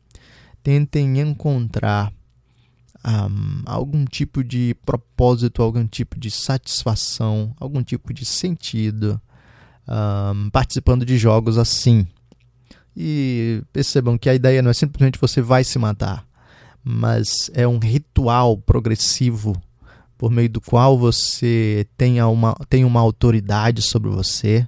tentem 0.62 1.20
encontrar 1.20 2.12
um, 3.05 3.62
algum 3.66 4.05
tipo 4.05 4.44
de 4.44 4.77
propósito, 4.87 5.61
algum 5.61 5.87
tipo 5.87 6.18
de 6.18 6.31
satisfação, 6.31 7.53
algum 7.59 7.83
tipo 7.83 8.14
de 8.14 8.25
sentido 8.25 9.20
um, 9.88 10.51
participando 10.51 11.05
de 11.05 11.18
jogos 11.18 11.59
assim. 11.59 12.07
E 12.96 13.62
percebam 13.72 14.18
que 14.18 14.28
a 14.28 14.35
ideia 14.35 14.61
não 14.61 14.70
é 14.70 14.74
simplesmente 14.74 15.18
você 15.18 15.40
vai 15.40 15.64
se 15.64 15.78
matar, 15.78 16.26
mas 16.85 17.50
é 17.55 17.66
um 17.66 17.78
ritual 17.78 18.57
progressivo 18.59 19.61
por 20.18 20.31
meio 20.31 20.48
do 20.48 20.61
qual 20.61 20.96
você 20.96 21.87
tenha 21.96 22.28
uma, 22.28 22.55
tem 22.68 22.85
uma 22.85 23.00
autoridade 23.00 23.83
sobre 23.83 24.09
você, 24.09 24.66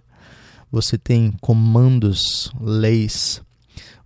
você 0.68 0.98
tem 0.98 1.32
comandos, 1.40 2.50
leis, 2.60 3.40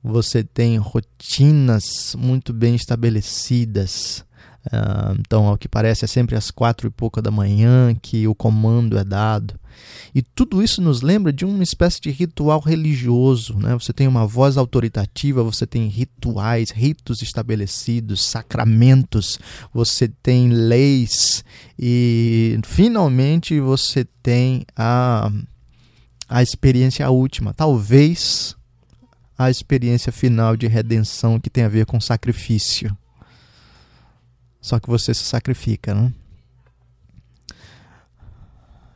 você 0.03 0.45
tem 0.45 0.77
rotinas 0.77 2.15
muito 2.19 2.53
bem 2.53 2.75
estabelecidas. 2.75 4.25
Uh, 4.67 5.17
então, 5.19 5.47
ao 5.47 5.57
que 5.57 5.69
parece, 5.69 6.05
é 6.05 6.09
sempre 6.09 6.37
às 6.37 6.51
quatro 6.51 6.87
e 6.87 6.91
pouca 6.91 7.23
da 7.23 7.31
manhã 7.31 7.95
que 7.95 8.29
o 8.29 8.35
comando 8.35 8.99
é 8.99 9.05
dado. 9.05 9.59
E 10.15 10.23
tudo 10.23 10.63
isso 10.63 10.81
nos 10.81 11.03
lembra 11.03 11.33
de 11.33 11.45
uma 11.45 11.63
espécie 11.63 12.01
de 12.01 12.11
ritual 12.11 12.61
religioso. 12.61 13.57
Né? 13.59 13.75
Você 13.75 13.93
tem 13.93 14.07
uma 14.07 14.27
voz 14.27 14.57
autoritativa, 14.57 15.43
você 15.43 15.67
tem 15.67 15.87
rituais, 15.89 16.71
ritos 16.71 17.23
estabelecidos, 17.23 18.25
sacramentos, 18.25 19.39
você 19.73 20.09
tem 20.09 20.49
leis 20.49 21.45
e 21.79 22.59
finalmente 22.65 23.61
você 23.61 24.05
tem 24.23 24.65
a, 24.77 25.31
a 26.29 26.43
experiência 26.43 27.09
última. 27.11 27.53
Talvez 27.55 28.57
a 29.39 29.51
experiência 29.51 30.11
final 30.11 30.57
de 30.57 30.67
redenção 30.67 31.39
que 31.39 31.49
tem 31.49 31.65
a 31.65 31.69
ver 31.69 31.87
com 31.87 32.01
sacrifício. 32.01 32.97
Só 34.61 34.81
que 34.81 34.89
você 34.89 35.15
se 35.15 35.23
sacrifica, 35.23 35.95
né? 35.95 36.13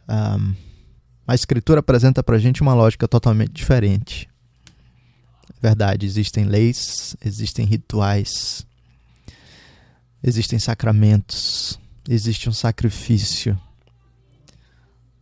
Um, 0.09 0.55
a 1.27 1.35
Escritura 1.35 1.81
apresenta 1.81 2.23
para 2.23 2.37
a 2.37 2.39
gente 2.39 2.63
uma 2.63 2.75
lógica 2.75 3.07
totalmente 3.07 3.53
diferente. 3.53 4.29
Verdade, 5.61 6.05
existem 6.05 6.45
leis, 6.45 7.17
existem 7.25 7.65
rituais, 7.65 8.67
existem 10.23 10.59
sacramentos, 10.59 11.79
existe 12.09 12.49
um 12.49 12.53
sacrifício, 12.53 13.59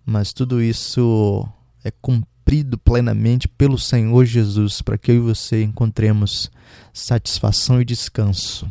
mas 0.04 0.32
tudo 0.32 0.62
isso 0.62 1.46
é 1.84 1.90
cumprido 1.90 2.78
plenamente 2.78 3.46
pelo 3.46 3.78
Senhor 3.78 4.24
Jesus 4.24 4.80
para 4.80 4.96
que 4.96 5.10
eu 5.10 5.16
e 5.16 5.20
você 5.20 5.62
encontremos 5.62 6.50
satisfação 6.92 7.80
e 7.80 7.84
descanso. 7.84 8.66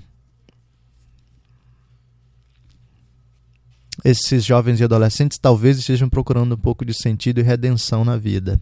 Esses 4.03 4.45
jovens 4.45 4.79
e 4.79 4.83
adolescentes 4.83 5.37
talvez 5.37 5.77
estejam 5.77 6.09
procurando 6.09 6.55
um 6.55 6.57
pouco 6.57 6.85
de 6.85 6.93
sentido 6.93 7.39
e 7.39 7.43
redenção 7.43 8.05
na 8.05 8.17
vida. 8.17 8.61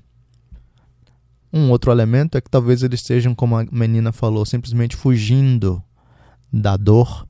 Um 1.51 1.69
outro 1.71 1.91
elemento 1.91 2.37
é 2.37 2.41
que 2.41 2.49
talvez 2.49 2.83
eles 2.83 3.01
estejam, 3.01 3.33
como 3.33 3.57
a 3.57 3.65
menina 3.71 4.11
falou, 4.11 4.45
simplesmente 4.45 4.95
fugindo 4.95 5.81
da 6.51 6.75
dor, 6.75 7.27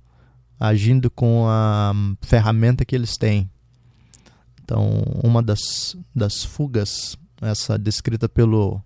agindo 0.59 1.09
com 1.09 1.45
a 1.47 1.93
ferramenta 2.21 2.83
que 2.83 2.95
eles 2.95 3.15
têm. 3.17 3.49
Então, 4.63 5.03
uma 5.23 5.41
das, 5.41 5.95
das 6.15 6.43
fugas, 6.43 7.17
essa 7.41 7.77
descrita 7.77 8.27
pelo, 8.27 8.81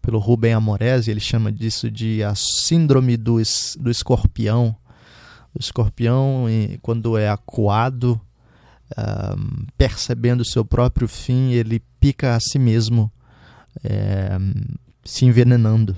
pelo 0.00 0.18
Rubem 0.18 0.54
Amorese, 0.54 1.10
ele 1.10 1.20
chama 1.20 1.52
disso 1.52 1.90
de 1.90 2.22
a 2.22 2.34
síndrome 2.34 3.16
do, 3.16 3.36
do 3.78 3.90
escorpião. 3.90 4.74
O 5.54 5.58
escorpião, 5.58 6.46
quando 6.80 7.18
é 7.18 7.28
acuado, 7.28 8.18
percebendo 9.76 10.44
seu 10.44 10.64
próprio 10.64 11.08
fim, 11.08 11.52
ele 11.52 11.82
pica 12.00 12.34
a 12.34 12.40
si 12.40 12.58
mesmo, 12.58 13.10
é, 13.84 14.38
se 15.04 15.24
envenenando. 15.24 15.96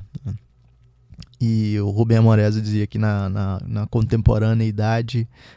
E 1.41 1.79
o 1.81 1.89
Rubem 1.89 2.19
Amorese 2.19 2.61
dizia 2.61 2.87
que 2.87 2.99
na, 2.99 3.29
na, 3.31 3.61
na 3.67 3.89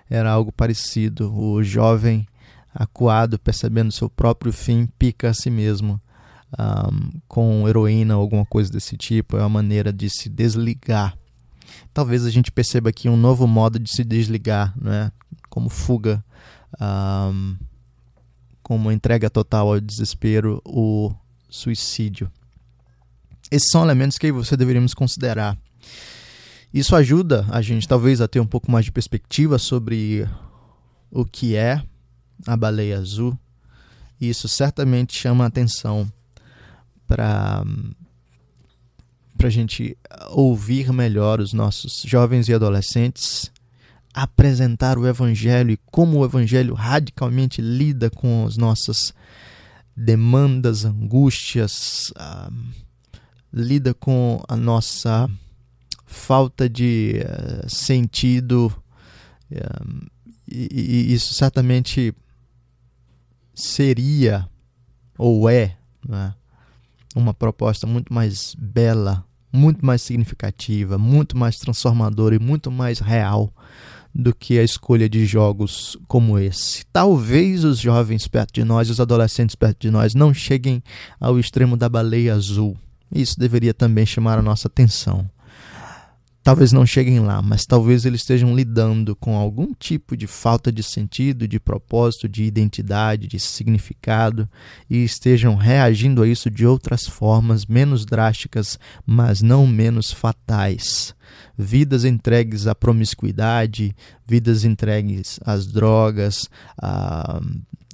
era 0.10 0.32
algo 0.32 0.52
parecido. 0.52 1.34
O 1.38 1.62
jovem 1.62 2.26
acuado, 2.74 3.38
percebendo 3.38 3.92
seu 3.92 4.10
próprio 4.10 4.54
fim, 4.54 4.88
pica 4.98 5.30
a 5.30 5.34
si 5.34 5.50
mesmo. 5.50 6.00
Um, 6.58 7.20
com 7.28 7.68
heroína 7.68 8.16
ou 8.16 8.22
alguma 8.22 8.46
coisa 8.46 8.72
desse 8.72 8.96
tipo, 8.96 9.36
é 9.36 9.40
uma 9.40 9.50
maneira 9.50 9.92
de 9.92 10.08
se 10.08 10.30
desligar. 10.30 11.18
Talvez 11.92 12.26
a 12.26 12.30
gente 12.30 12.52
perceba 12.52 12.92
aqui 12.92 13.10
um 13.10 13.18
novo 13.18 13.48
modo 13.48 13.80
de 13.80 13.90
se 13.92 14.04
desligar, 14.04 14.72
né? 14.80 15.12
como 15.50 15.70
fuga 15.70 16.24
um, 16.80 17.58
como 18.62 18.92
entrega 18.92 19.30
total 19.30 19.74
ao 19.74 19.80
desespero, 19.80 20.62
o 20.66 21.14
suicídio. 21.50 22.32
Esses 23.52 23.70
são 23.72 23.84
elementos 23.84 24.18
que 24.18 24.32
você 24.32 24.58
deveríamos 24.58 24.94
considerar. 24.94 25.58
Isso 26.74 26.96
ajuda 26.96 27.46
a 27.52 27.62
gente, 27.62 27.88
talvez, 27.88 28.20
a 28.20 28.28
ter 28.28 28.40
um 28.40 28.48
pouco 28.48 28.72
mais 28.72 28.86
de 28.86 28.92
perspectiva 28.92 29.60
sobre 29.60 30.28
o 31.12 31.24
que 31.24 31.56
é 31.56 31.84
a 32.48 32.58
baleia 32.58 32.98
azul. 32.98 33.38
Isso 34.20 34.48
certamente 34.48 35.16
chama 35.16 35.44
a 35.44 35.48
atenção 35.48 36.12
para 37.06 37.64
a 39.44 39.50
gente 39.50 39.96
ouvir 40.32 40.92
melhor 40.92 41.40
os 41.40 41.54
nossos 41.54 42.02
jovens 42.08 42.48
e 42.48 42.54
adolescentes 42.54 43.52
apresentar 44.14 44.98
o 44.98 45.08
Evangelho 45.08 45.72
e 45.72 45.78
como 45.90 46.20
o 46.20 46.26
Evangelho 46.26 46.74
radicalmente 46.74 47.62
lida 47.62 48.10
com 48.10 48.46
as 48.46 48.58
nossas 48.58 49.14
demandas, 49.96 50.86
angústias, 50.86 52.12
uh, 52.12 52.54
lida 53.52 53.94
com 53.94 54.44
a 54.48 54.56
nossa 54.56 55.30
falta 56.06 56.70
de 56.70 57.22
uh, 57.24 57.70
sentido. 57.70 58.74
Uh, 59.52 60.10
e, 60.48 60.68
e, 60.72 61.14
isso 61.14 61.34
certamente 61.34 62.14
seria 63.56 64.48
ou 65.18 65.50
é 65.50 65.78
né, 66.08 66.34
uma 67.16 67.34
proposta 67.34 67.88
muito 67.88 68.14
mais 68.14 68.56
bela, 68.58 69.24
muito 69.52 69.86
mais 69.86 70.02
significativa, 70.02 70.98
muito 70.98 71.38
mais 71.38 71.58
transformadora 71.58 72.36
e 72.36 72.40
muito 72.40 72.72
mais 72.72 73.00
real 73.00 73.54
do 74.14 74.34
que 74.34 74.60
a 74.60 74.64
escolha 74.64 75.10
de 75.10 75.26
jogos 75.26 75.98
como 76.08 76.38
esse. 76.38 76.86
Talvez 76.94 77.64
os 77.64 77.80
jovens 77.80 78.28
perto 78.28 78.54
de 78.54 78.64
nós, 78.64 78.90
os 78.90 79.00
adolescentes 79.00 79.56
perto 79.56 79.82
de 79.82 79.92
nós, 79.92 80.14
não 80.14 80.34
cheguem 80.34 80.84
ao 81.20 81.40
extremo 81.40 81.76
da 81.76 81.90
baleia 81.90 82.34
azul. 82.34 82.78
Isso 83.12 83.40
deveria 83.40 83.74
também 83.74 84.06
chamar 84.06 84.38
a 84.38 84.42
nossa 84.42 84.68
atenção 84.68 85.30
talvez 86.44 86.74
não 86.74 86.86
cheguem 86.86 87.22
lá, 87.22 87.42
mas 87.42 87.66
talvez 87.66 88.06
eles 88.06 88.22
estejam 88.22 88.54
lidando 88.54 89.16
com 89.16 89.38
algum 89.38 89.74
tipo 89.74 90.18
de 90.18 90.28
falta 90.28 90.72
de 90.72 90.84
sentido, 90.84 91.48
de 91.48 91.60
propósito, 91.60 92.28
de 92.28 92.44
identidade, 92.44 93.28
de 93.28 93.40
significado 93.40 94.48
e 94.90 95.04
estejam 95.04 95.56
reagindo 95.56 96.22
a 96.22 96.28
isso 96.28 96.52
de 96.52 96.66
outras 96.66 97.08
formas 97.08 97.66
menos 97.66 98.06
drásticas, 98.06 98.78
mas 99.06 99.42
não 99.42 99.66
menos 99.66 100.12
fatais. 100.12 101.16
Vidas 101.58 102.04
entregues 102.04 102.68
à 102.68 102.76
promiscuidade, 102.76 103.96
vidas 104.28 104.66
entregues 104.66 105.40
às 105.46 105.66
drogas, 105.66 106.50
a, 106.78 107.40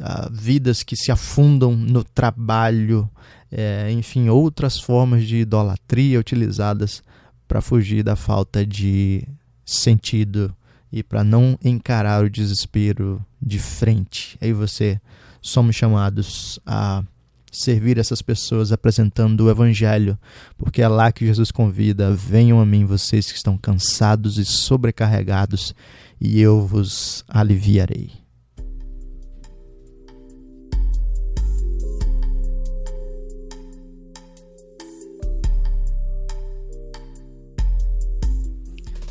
a 0.01 0.29
vidas 0.31 0.81
que 0.81 0.95
se 0.95 1.12
afundam 1.12 1.75
no 1.75 2.03
trabalho, 2.03 3.07
é, 3.51 3.91
enfim, 3.91 4.27
outras 4.29 4.79
formas 4.79 5.27
de 5.27 5.38
idolatria 5.38 6.19
utilizadas 6.19 7.03
para 7.49 7.62
fugir 7.62 8.03
da 8.03 8.15
falta 8.15 8.63
de 8.63 9.27
sentido 9.65 10.55
e 10.91 11.01
para 11.01 11.23
não 11.23 11.57
encarar 11.65 12.23
o 12.23 12.29
desespero 12.29 13.25
de 13.41 13.57
frente. 13.57 14.38
Aí 14.39 14.53
você 14.53 15.01
somos 15.41 15.75
chamados 15.75 16.59
a 16.63 17.03
servir 17.51 17.97
essas 17.97 18.21
pessoas 18.21 18.71
apresentando 18.71 19.45
o 19.45 19.49
evangelho, 19.49 20.15
porque 20.59 20.83
é 20.83 20.88
lá 20.88 21.12
que 21.12 21.25
Jesus 21.25 21.49
convida: 21.49 22.13
venham 22.13 22.62
a 22.62 22.65
mim 22.65 22.85
vocês 22.85 23.31
que 23.31 23.38
estão 23.38 23.57
cansados 23.57 24.38
e 24.38 24.45
sobrecarregados, 24.45 25.73
e 26.21 26.39
eu 26.39 26.62
vos 26.67 27.25
aliviarei. 27.27 28.12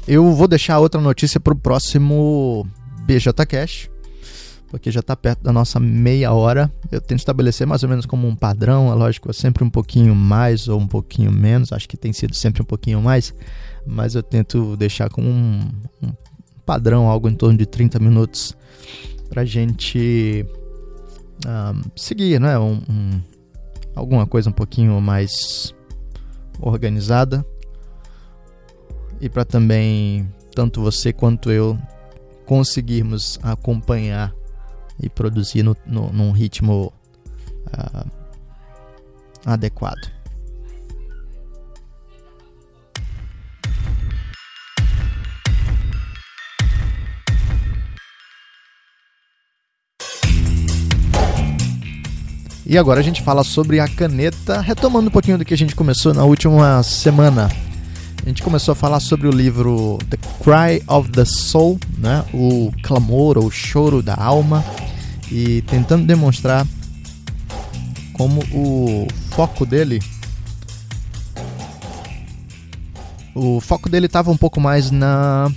Eu 0.09 0.33
vou 0.33 0.49
deixar 0.49 0.79
outra 0.79 0.99
notícia 0.99 1.39
para 1.39 1.53
o 1.53 1.57
próximo 1.57 2.67
BJCast, 3.05 3.91
porque 4.69 4.91
já 4.91 5.01
está 5.01 5.15
perto 5.15 5.43
da 5.43 5.53
nossa 5.53 5.79
meia 5.79 6.33
hora. 6.33 6.73
Eu 6.91 6.99
tento 6.99 7.19
estabelecer 7.19 7.67
mais 7.67 7.83
ou 7.83 7.91
menos 7.91 8.07
como 8.07 8.27
um 8.27 8.35
padrão, 8.35 8.91
é 8.91 8.95
lógico, 8.95 9.29
é 9.31 9.35
sempre 9.35 9.63
um 9.63 9.69
pouquinho 9.69 10.15
mais 10.15 10.67
ou 10.67 10.81
um 10.81 10.87
pouquinho 10.87 11.31
menos, 11.31 11.75
acho 11.75 11.87
que 11.87 11.97
tem 11.97 12.11
sido 12.15 12.35
sempre 12.35 12.63
um 12.63 12.65
pouquinho 12.65 13.03
mais, 13.03 13.35
mas 13.87 14.15
eu 14.15 14.23
tento 14.23 14.79
deixar 14.79 15.11
como 15.11 15.29
um, 15.29 15.69
um 16.03 16.11
padrão, 16.65 17.07
algo 17.07 17.29
em 17.29 17.35
torno 17.35 17.59
de 17.59 17.67
30 17.67 17.99
minutos, 17.99 18.57
para 19.29 19.45
gente 19.45 20.47
um, 21.47 21.83
seguir, 21.95 22.41
né? 22.41 22.59
Um, 22.59 22.81
um, 22.89 23.21
alguma 23.95 24.27
coisa 24.27 24.49
um 24.49 24.55
pouquinho 24.55 24.99
mais 25.03 25.75
organizada 26.61 27.45
e 29.21 29.29
para 29.29 29.45
também 29.45 30.29
tanto 30.55 30.81
você 30.81 31.13
quanto 31.13 31.51
eu 31.51 31.79
conseguirmos 32.47 33.39
acompanhar 33.43 34.35
e 35.01 35.09
produzir 35.09 35.63
no, 35.63 35.77
no, 35.87 36.13
num 36.13 36.33
ritmo 36.33 36.93
uh, 37.67 38.11
adequado. 39.45 40.19
E 52.67 52.77
agora 52.77 53.01
a 53.01 53.03
gente 53.03 53.23
fala 53.23 53.43
sobre 53.43 53.81
a 53.81 53.89
caneta, 53.89 54.61
retomando 54.61 55.09
um 55.09 55.11
pouquinho 55.11 55.39
do 55.39 55.45
que 55.45 55.55
a 55.55 55.57
gente 55.57 55.75
começou 55.75 56.13
na 56.13 56.25
última 56.25 56.83
semana. 56.83 57.49
A 58.29 58.31
gente 58.31 58.43
começou 58.43 58.73
a 58.73 58.75
falar 58.75 59.01
sobre 59.01 59.27
o 59.27 59.31
livro 59.31 59.97
The 60.11 60.19
Cry 60.45 60.85
of 60.87 61.11
the 61.13 61.25
Soul, 61.25 61.81
né? 61.97 62.23
o 62.35 62.71
clamor 62.83 63.39
ou 63.39 63.51
choro 63.51 64.03
da 64.03 64.15
alma, 64.15 64.63
e 65.33 65.63
tentando 65.63 66.05
demonstrar 66.05 66.67
como 68.13 68.43
o 68.53 69.09
foco 69.31 69.65
dele 69.65 69.99
o 73.35 73.63
foco 73.63 73.89
dele 73.89 74.05
estava 74.05 74.31
um 74.31 74.37
pouco 74.37 74.61
mais 74.61 74.91
na 74.91 75.51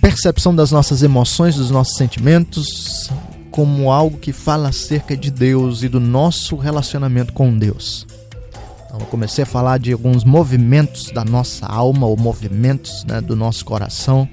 percepção 0.00 0.52
das 0.52 0.72
nossas 0.72 1.04
emoções, 1.04 1.54
dos 1.54 1.70
nossos 1.70 1.96
sentimentos, 1.96 3.08
como 3.52 3.92
algo 3.92 4.18
que 4.18 4.32
fala 4.32 4.70
acerca 4.70 5.16
de 5.16 5.30
Deus 5.30 5.84
e 5.84 5.88
do 5.88 6.00
nosso 6.00 6.56
relacionamento 6.56 7.32
com 7.32 7.56
Deus. 7.56 8.04
Então, 8.94 9.04
eu 9.04 9.10
comecei 9.10 9.42
a 9.42 9.46
falar 9.46 9.78
de 9.78 9.92
alguns 9.92 10.22
movimentos 10.22 11.10
da 11.10 11.24
nossa 11.24 11.66
alma, 11.66 12.06
ou 12.06 12.16
movimentos 12.16 13.04
né, 13.04 13.20
do 13.20 13.34
nosso 13.34 13.64
coração, 13.64 14.28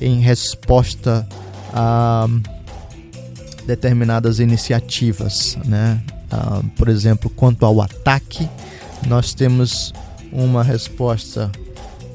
em 0.00 0.20
resposta 0.20 1.28
a 1.74 2.28
determinadas 3.66 4.38
iniciativas. 4.38 5.58
Né? 5.64 6.00
Uh, 6.32 6.64
por 6.76 6.88
exemplo, 6.88 7.28
quanto 7.28 7.66
ao 7.66 7.82
ataque, 7.82 8.48
nós 9.08 9.34
temos 9.34 9.92
uma 10.30 10.62
resposta 10.62 11.50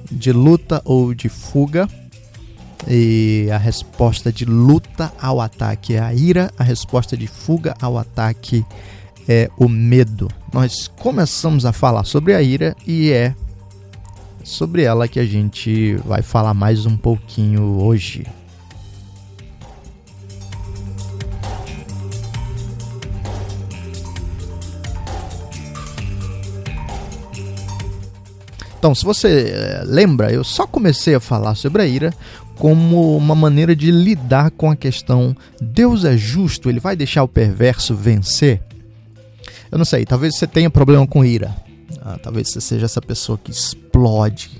de 0.09 0.31
luta 0.31 0.81
ou 0.85 1.13
de 1.13 1.27
fuga 1.27 1.89
e 2.87 3.49
a 3.51 3.57
resposta 3.57 4.31
de 4.31 4.45
luta 4.45 5.11
ao 5.21 5.41
ataque 5.41 5.95
é 5.95 5.99
a 5.99 6.13
ira, 6.13 6.49
a 6.57 6.63
resposta 6.63 7.17
de 7.17 7.27
fuga 7.27 7.75
ao 7.81 7.97
ataque 7.97 8.65
é 8.69 9.02
o 9.57 9.69
medo. 9.69 10.29
Nós 10.51 10.87
começamos 10.99 11.65
a 11.65 11.71
falar 11.71 12.03
sobre 12.03 12.33
a 12.33 12.41
ira 12.41 12.75
e 12.85 13.11
é 13.11 13.35
sobre 14.43 14.83
ela 14.83 15.07
que 15.07 15.19
a 15.19 15.25
gente 15.25 15.95
vai 16.05 16.21
falar 16.21 16.53
mais 16.53 16.85
um 16.85 16.97
pouquinho 16.97 17.79
hoje. 17.81 18.25
Então, 28.83 28.93
se 28.93 29.05
você 29.05 29.53
eh, 29.55 29.83
lembra, 29.85 30.29
eu 30.29 30.43
só 30.43 30.67
comecei 30.67 31.15
a 31.15 31.19
falar 31.21 31.55
sobre 31.55 31.81
a 31.81 31.85
ira 31.85 32.13
como 32.57 33.15
uma 33.15 33.33
maneira 33.33 33.73
de 33.73 33.89
lidar 33.89 34.51
com 34.51 34.69
a 34.69 34.75
questão: 34.75 35.33
Deus 35.61 36.03
é 36.03 36.17
justo, 36.17 36.69
ele 36.69 36.81
vai 36.81 36.93
deixar 36.93 37.23
o 37.23 37.27
perverso 37.29 37.95
vencer? 37.95 38.61
Eu 39.73 39.79
não 39.79 39.85
sei, 39.85 40.05
talvez 40.05 40.37
você 40.37 40.45
tenha 40.45 40.69
problema 40.69 41.07
com 41.07 41.25
ira. 41.25 41.55
Ah, 41.99 42.19
talvez 42.21 42.51
você 42.51 42.61
seja 42.61 42.85
essa 42.85 43.01
pessoa 43.01 43.39
que 43.43 43.49
explode, 43.49 44.51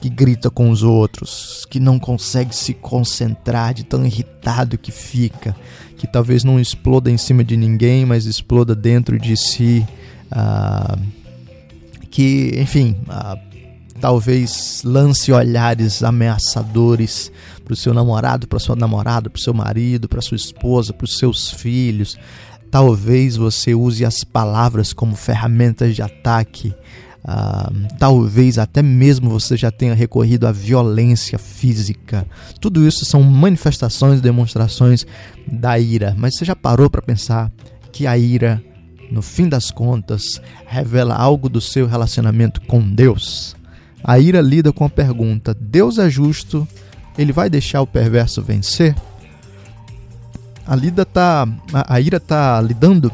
que 0.00 0.08
grita 0.08 0.48
com 0.48 0.70
os 0.70 0.84
outros, 0.84 1.66
que 1.68 1.80
não 1.80 1.98
consegue 1.98 2.54
se 2.54 2.72
concentrar 2.72 3.74
de 3.74 3.82
tão 3.82 4.06
irritado 4.06 4.78
que 4.78 4.92
fica, 4.92 5.56
que 5.96 6.06
talvez 6.06 6.44
não 6.44 6.60
exploda 6.60 7.10
em 7.10 7.16
cima 7.16 7.42
de 7.42 7.56
ninguém, 7.56 8.06
mas 8.06 8.26
exploda 8.26 8.76
dentro 8.76 9.18
de 9.18 9.36
si. 9.36 9.84
Ah, 10.30 10.96
que, 12.08 12.52
enfim, 12.56 12.96
ah, 13.08 13.36
talvez 14.00 14.82
lance 14.84 15.32
olhares 15.32 16.00
ameaçadores 16.04 17.32
para 17.64 17.72
o 17.72 17.76
seu 17.76 17.92
namorado, 17.92 18.46
para 18.46 18.60
sua 18.60 18.76
namorada, 18.76 19.28
para 19.28 19.40
o 19.40 19.42
seu 19.42 19.52
marido, 19.52 20.08
para 20.08 20.20
sua 20.20 20.36
esposa, 20.36 20.92
para 20.92 21.06
os 21.06 21.18
seus 21.18 21.50
filhos. 21.50 22.16
Talvez 22.74 23.36
você 23.36 23.72
use 23.72 24.04
as 24.04 24.24
palavras 24.24 24.92
como 24.92 25.14
ferramentas 25.14 25.94
de 25.94 26.02
ataque. 26.02 26.74
Uh, 27.22 27.86
talvez 28.00 28.58
até 28.58 28.82
mesmo 28.82 29.30
você 29.30 29.56
já 29.56 29.70
tenha 29.70 29.94
recorrido 29.94 30.44
à 30.44 30.50
violência 30.50 31.38
física. 31.38 32.26
Tudo 32.60 32.84
isso 32.84 33.04
são 33.04 33.22
manifestações, 33.22 34.20
demonstrações 34.20 35.06
da 35.46 35.78
ira. 35.78 36.16
Mas 36.18 36.36
você 36.36 36.44
já 36.44 36.56
parou 36.56 36.90
para 36.90 37.00
pensar 37.00 37.48
que 37.92 38.08
a 38.08 38.18
ira, 38.18 38.60
no 39.08 39.22
fim 39.22 39.48
das 39.48 39.70
contas, 39.70 40.42
revela 40.66 41.14
algo 41.14 41.48
do 41.48 41.60
seu 41.60 41.86
relacionamento 41.86 42.60
com 42.62 42.80
Deus? 42.80 43.54
A 44.02 44.18
ira 44.18 44.40
lida 44.40 44.72
com 44.72 44.84
a 44.84 44.90
pergunta: 44.90 45.54
Deus 45.54 45.96
é 45.96 46.10
justo? 46.10 46.66
Ele 47.16 47.32
vai 47.32 47.48
deixar 47.48 47.82
o 47.82 47.86
perverso 47.86 48.42
vencer? 48.42 48.96
A, 50.66 50.74
lida 50.74 51.04
tá, 51.04 51.46
a, 51.72 52.00
ira 52.00 52.16
está 52.16 52.60
lidando 52.60 53.12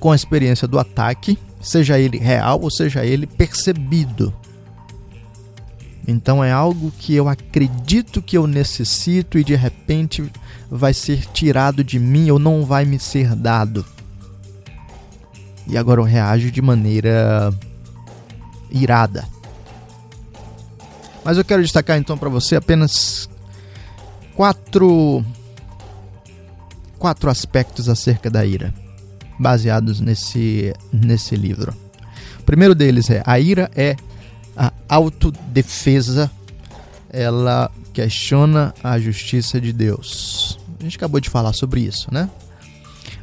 com 0.00 0.10
a 0.10 0.16
experiência 0.16 0.66
do 0.66 0.78
ataque, 0.78 1.38
seja 1.60 1.98
ele 1.98 2.18
real 2.18 2.60
ou 2.62 2.70
seja 2.70 3.04
ele 3.04 3.26
percebido. 3.26 4.32
Então 6.08 6.42
é 6.42 6.52
algo 6.52 6.92
que 6.98 7.14
eu 7.14 7.28
acredito 7.28 8.22
que 8.22 8.38
eu 8.38 8.46
necessito 8.46 9.38
e 9.38 9.44
de 9.44 9.56
repente 9.56 10.30
vai 10.70 10.94
ser 10.94 11.26
tirado 11.26 11.82
de 11.82 11.98
mim 11.98 12.30
ou 12.30 12.38
não 12.38 12.64
vai 12.64 12.84
me 12.84 12.98
ser 12.98 13.34
dado. 13.34 13.84
E 15.66 15.76
agora 15.76 16.00
eu 16.00 16.04
reajo 16.04 16.50
de 16.50 16.62
maneira 16.62 17.52
irada. 18.70 19.26
Mas 21.24 21.36
eu 21.36 21.44
quero 21.44 21.62
destacar 21.62 21.98
então 21.98 22.16
para 22.16 22.28
você 22.28 22.54
apenas 22.54 23.28
quatro 24.36 25.24
quatro 26.98 27.30
aspectos 27.30 27.88
acerca 27.88 28.30
da 28.30 28.44
ira, 28.44 28.72
baseados 29.38 30.00
nesse 30.00 30.72
nesse 30.92 31.36
livro. 31.36 31.74
O 32.40 32.42
primeiro 32.42 32.74
deles 32.74 33.10
é 33.10 33.22
a 33.24 33.38
ira 33.38 33.70
é 33.74 33.96
a 34.56 34.72
autodefesa. 34.88 36.30
Ela 37.10 37.70
questiona 37.92 38.74
a 38.82 38.98
justiça 38.98 39.60
de 39.60 39.72
Deus. 39.72 40.58
A 40.78 40.82
gente 40.82 40.96
acabou 40.96 41.20
de 41.20 41.30
falar 41.30 41.52
sobre 41.52 41.80
isso, 41.80 42.08
né? 42.12 42.30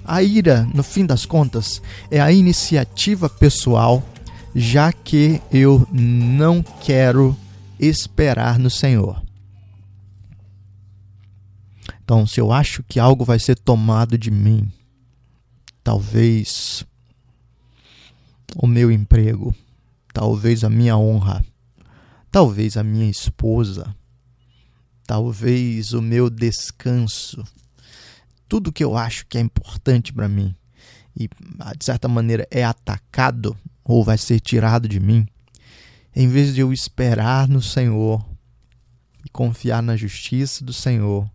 A 0.05 0.21
ira, 0.21 0.67
no 0.73 0.83
fim 0.83 1.05
das 1.05 1.25
contas, 1.25 1.81
é 2.11 2.19
a 2.19 2.31
iniciativa 2.31 3.29
pessoal, 3.29 4.03
já 4.53 4.91
que 4.91 5.41
eu 5.51 5.87
não 5.91 6.63
quero 6.81 7.37
esperar 7.79 8.59
no 8.59 8.69
Senhor. 8.69 9.22
Então, 12.03 12.27
se 12.27 12.39
eu 12.39 12.51
acho 12.51 12.83
que 12.83 12.99
algo 12.99 13.23
vai 13.23 13.39
ser 13.39 13.57
tomado 13.57 14.17
de 14.17 14.29
mim, 14.29 14.69
talvez 15.81 16.85
o 18.57 18.67
meu 18.67 18.91
emprego, 18.91 19.55
talvez 20.13 20.65
a 20.65 20.69
minha 20.69 20.97
honra, 20.97 21.43
talvez 22.29 22.75
a 22.75 22.83
minha 22.83 23.09
esposa, 23.09 23.95
talvez 25.07 25.93
o 25.93 26.01
meu 26.01 26.29
descanso, 26.29 27.41
tudo 28.49 28.71
que 28.71 28.83
eu 28.83 28.97
acho 28.97 29.25
que 29.27 29.37
é 29.37 29.41
importante 29.41 30.11
para 30.11 30.27
mim 30.27 30.53
e 31.15 31.29
de 31.77 31.85
certa 31.85 32.07
maneira 32.07 32.45
é 32.51 32.65
atacado 32.65 33.55
ou 33.83 34.03
vai 34.03 34.17
ser 34.17 34.41
tirado 34.41 34.89
de 34.89 34.99
mim, 34.99 35.25
em 36.13 36.27
vez 36.27 36.53
de 36.53 36.59
eu 36.59 36.73
esperar 36.73 37.47
no 37.47 37.61
Senhor 37.61 38.23
e 39.25 39.29
confiar 39.29 39.81
na 39.81 39.95
justiça 39.95 40.63
do 40.65 40.73
Senhor, 40.73 41.29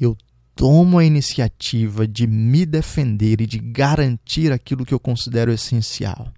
eu 0.00 0.16
tomo 0.54 0.98
a 0.98 1.04
iniciativa 1.04 2.08
de 2.08 2.26
me 2.26 2.64
defender 2.64 3.40
e 3.40 3.46
de 3.46 3.58
garantir 3.58 4.50
aquilo 4.50 4.86
que 4.86 4.94
eu 4.94 5.00
considero 5.00 5.52
essencial. 5.52 6.32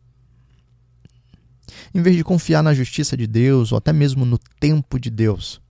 Em 1.94 2.02
vez 2.02 2.16
de 2.16 2.24
confiar 2.24 2.62
na 2.62 2.74
justiça 2.74 3.16
de 3.16 3.26
Deus 3.26 3.72
ou 3.72 3.78
até 3.78 3.92
mesmo 3.92 4.24
no 4.24 4.38
tempo 4.58 4.98
de 4.98 5.10
Deus, 5.10 5.60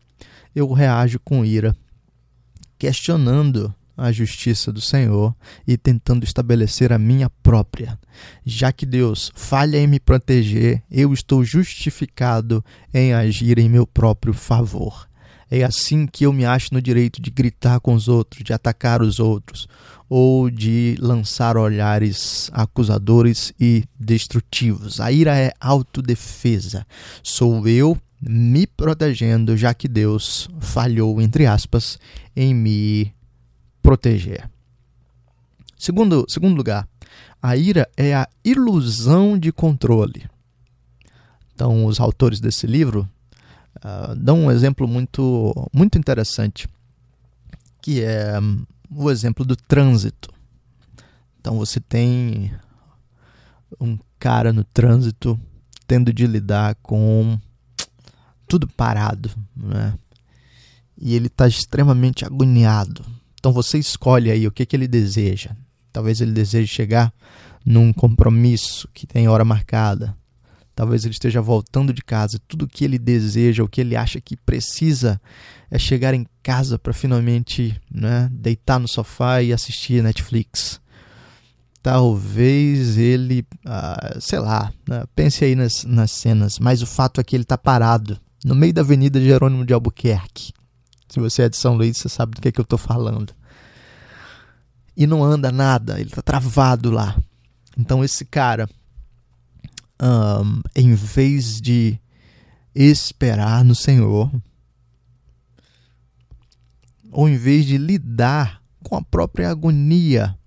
eu 0.55 0.73
reajo 0.73 1.21
com 1.21 1.45
ira, 1.45 1.77
questionando 2.79 3.75
a 3.99 4.13
justiça 4.13 4.73
do 4.73 4.81
Senhor 4.81 5.35
e 5.67 5.77
tentando 5.77 6.25
estabelecer 6.25 6.93
a 6.93 6.99
minha 6.99 7.29
própria. 7.29 7.99
Já 8.47 8.73
que 8.73 8.87
Deus 8.87 9.33
falha 9.35 9.77
em 9.77 9.89
me 9.89 9.99
proteger, 9.99 10.83
eu 10.89 11.13
estou 11.13 11.45
justificado 11.45 12.65
em 12.95 13.13
agir 13.13 13.59
em 13.59 13.69
meu 13.69 13.87
próprio 13.87 14.33
favor. 14.33 15.08
É 15.51 15.65
assim 15.65 16.07
que 16.07 16.25
eu 16.25 16.33
me 16.33 16.45
acho 16.45 16.75
no 16.75 16.83
direito 16.83 17.23
de 17.23 17.31
gritar 17.31 17.81
com 17.81 17.95
os 17.95 18.09
outros, 18.09 18.45
de 18.45 18.53
atacar 18.53 19.01
os 19.01 19.19
outros, 19.19 19.67
ou 20.09 20.51
de 20.51 20.97
lançar 21.01 21.57
olhares 21.57 22.51
acusadores 22.53 23.53
e 23.59 23.85
destrutivos. 23.99 25.01
A 25.01 25.13
ira 25.13 25.37
é 25.37 25.53
autodefesa. 25.61 26.87
Sou 27.23 27.67
eu 27.67 27.97
me 28.21 28.67
protegendo, 28.67 29.57
já 29.57 29.73
que 29.73 29.87
Deus 29.87 30.49
falhou, 30.61 31.21
entre 31.21 31.47
aspas, 31.47 31.99
em 32.35 32.55
me 32.55 33.13
proteger. 33.81 34.51
Segundo, 35.79 36.25
segundo 36.29 36.57
lugar, 36.57 36.89
a 37.41 37.57
ira 37.57 37.89
é 37.97 38.15
a 38.15 38.29
ilusão 38.45 39.39
de 39.39 39.53
controle. 39.53 40.29
Então, 41.55 41.87
os 41.87 42.01
autores 42.01 42.41
desse 42.41 42.67
livro 42.67 43.09
uh, 43.77 44.15
dão 44.17 44.45
um 44.45 44.51
exemplo 44.51 44.87
muito, 44.87 45.55
muito 45.73 45.99
interessante, 45.99 46.69
que 47.81 48.03
é 48.03 48.39
um, 48.41 48.65
o 48.91 49.11
exemplo 49.11 49.45
do 49.45 49.57
trânsito. 49.57 50.31
Então, 51.41 51.57
você 51.57 51.81
tem 51.81 52.53
um 53.81 53.99
cara 54.19 54.53
no 54.53 54.65
trânsito 54.65 55.39
tendo 55.87 56.13
de 56.13 56.27
lidar 56.27 56.75
com 56.83 57.39
tudo 58.47 58.67
parado, 58.67 59.31
né? 59.57 59.95
E 61.01 61.15
ele 61.15 61.29
está 61.29 61.47
extremamente 61.47 62.25
agoniado 62.25 63.05
então 63.39 63.53
você 63.53 63.79
escolhe 63.79 64.31
aí 64.31 64.47
o 64.47 64.53
que, 64.53 64.67
que 64.67 64.75
ele 64.75 64.89
deseja. 64.89 65.51
Talvez 65.93 66.21
ele 66.21 66.33
deseje 66.33 66.67
chegar 66.67 67.13
num 67.65 67.93
compromisso 67.93 68.89
que 68.93 69.07
tem 69.07 69.29
hora 69.29 69.45
marcada. 69.45 70.17
Talvez 70.79 71.05
ele 71.05 71.13
esteja 71.13 71.43
voltando 71.43 71.93
de 71.93 72.01
casa. 72.01 72.39
Tudo 72.47 72.65
o 72.65 72.69
que 72.69 72.85
ele 72.85 73.01
deseja, 73.01 73.65
o 73.65 73.69
que 73.69 73.81
ele 73.81 73.97
acha 73.97 74.21
que 74.21 74.37
precisa, 74.37 75.21
é 75.69 75.77
chegar 75.77 76.15
em 76.15 76.25
casa 76.41 76.79
para 76.79 76.93
finalmente 76.93 77.77
né, 77.93 78.29
deitar 78.31 78.79
no 78.79 78.87
sofá 78.87 79.43
e 79.43 79.53
assistir 79.53 80.05
Netflix. 80.05 80.81
Talvez 81.83 82.97
ele, 82.97 83.45
ah, 83.67 84.19
sei 84.21 84.39
lá, 84.39 84.73
né, 84.89 85.03
pense 85.17 85.45
aí 85.45 85.57
nas, 85.57 85.83
nas 85.83 86.13
cenas, 86.13 86.61
mas 86.61 86.81
o 86.81 86.87
fato 86.87 87.21
é 87.21 87.25
que 87.25 87.35
ele 87.35 87.43
está 87.43 87.59
parado 87.59 88.17
no 88.45 88.55
meio 88.55 88.73
da 88.73 88.83
Avenida 88.83 89.21
Jerônimo 89.21 89.67
de 89.67 89.75
Albuquerque. 89.75 90.53
Se 91.09 91.19
você 91.19 91.43
é 91.43 91.49
de 91.49 91.57
São 91.57 91.75
Luís, 91.75 91.99
você 91.99 92.09
sabe 92.09 92.37
do 92.37 92.41
que, 92.41 92.47
é 92.47 92.53
que 92.53 92.61
eu 92.61 92.63
estou 92.63 92.79
falando. 92.79 93.35
E 94.97 95.09
não 95.09 95.25
anda 95.25 95.51
nada, 95.51 95.99
ele 95.99 96.11
está 96.11 96.23
travado 96.23 96.89
lá. 96.89 97.21
Então 97.77 98.05
esse 98.05 98.25
cara, 98.25 98.69
um, 100.01 100.63
em 100.75 100.95
vez 100.95 101.61
de 101.61 101.99
esperar 102.75 103.65
no 103.65 103.75
Senhor, 103.75 104.31
ou 107.11 107.29
em 107.29 107.37
vez 107.37 107.65
de 107.67 107.79
lidar 107.79 108.63
com 108.83 108.97
a 108.97 109.03
própria 109.03 109.51
agonia 109.51 110.39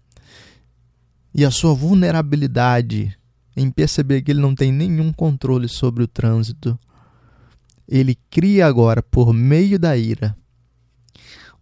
e 1.34 1.44
a 1.44 1.52
sua 1.52 1.74
vulnerabilidade 1.74 3.18
em 3.56 3.70
perceber 3.70 4.22
que 4.22 4.32
ele 4.32 4.40
não 4.40 4.56
tem 4.56 4.72
nenhum 4.72 5.12
controle 5.12 5.68
sobre 5.68 6.04
o 6.04 6.08
trânsito, 6.08 6.80
ele 7.88 8.16
cria 8.30 8.66
agora, 8.66 9.04
por 9.04 9.34
meio 9.34 9.78
da 9.78 9.98
ira, 9.98 10.36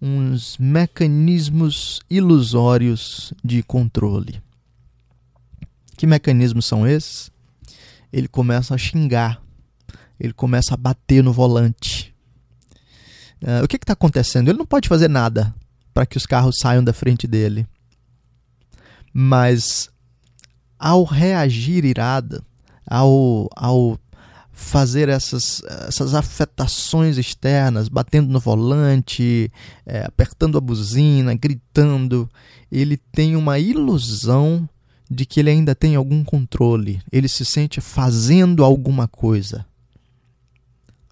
uns 0.01 0.57
mecanismos 0.57 1.99
ilusórios 2.09 3.33
de 3.43 3.63
controle. 3.63 4.41
Que 5.97 6.05
mecanismos 6.05 6.65
são 6.65 6.87
esses? 6.87 7.31
Ele 8.11 8.27
começa 8.27 8.73
a 8.73 8.77
xingar, 8.77 9.41
ele 10.19 10.33
começa 10.33 10.73
a 10.73 10.77
bater 10.77 11.23
no 11.23 11.33
volante. 11.33 12.13
Uh, 13.41 13.63
o 13.63 13.67
que 13.67 13.77
está 13.77 13.93
acontecendo? 13.93 14.49
Ele 14.49 14.57
não 14.57 14.65
pode 14.65 14.89
fazer 14.89 15.07
nada 15.07 15.53
para 15.93 16.05
que 16.05 16.17
os 16.17 16.25
carros 16.25 16.57
saiam 16.59 16.83
da 16.83 16.93
frente 16.93 17.27
dele. 17.27 17.67
Mas 19.13 19.89
ao 20.77 21.03
reagir 21.03 21.85
irada, 21.85 22.43
ao, 22.85 23.49
ao 23.55 23.99
fazer 24.51 25.07
essas, 25.09 25.61
essas 25.87 26.13
afetações 26.13 27.17
externas, 27.17 27.87
batendo 27.87 28.29
no 28.29 28.39
volante, 28.39 29.51
é, 29.85 30.05
apertando 30.05 30.57
a 30.57 30.61
buzina, 30.61 31.33
gritando. 31.33 32.29
Ele 32.71 32.97
tem 32.97 33.35
uma 33.35 33.57
ilusão 33.57 34.67
de 35.09 35.25
que 35.25 35.39
ele 35.39 35.49
ainda 35.49 35.73
tem 35.73 35.95
algum 35.95 36.23
controle. 36.23 37.01
Ele 37.11 37.27
se 37.27 37.43
sente 37.43 37.81
fazendo 37.81 38.63
alguma 38.63 39.07
coisa. 39.07 39.65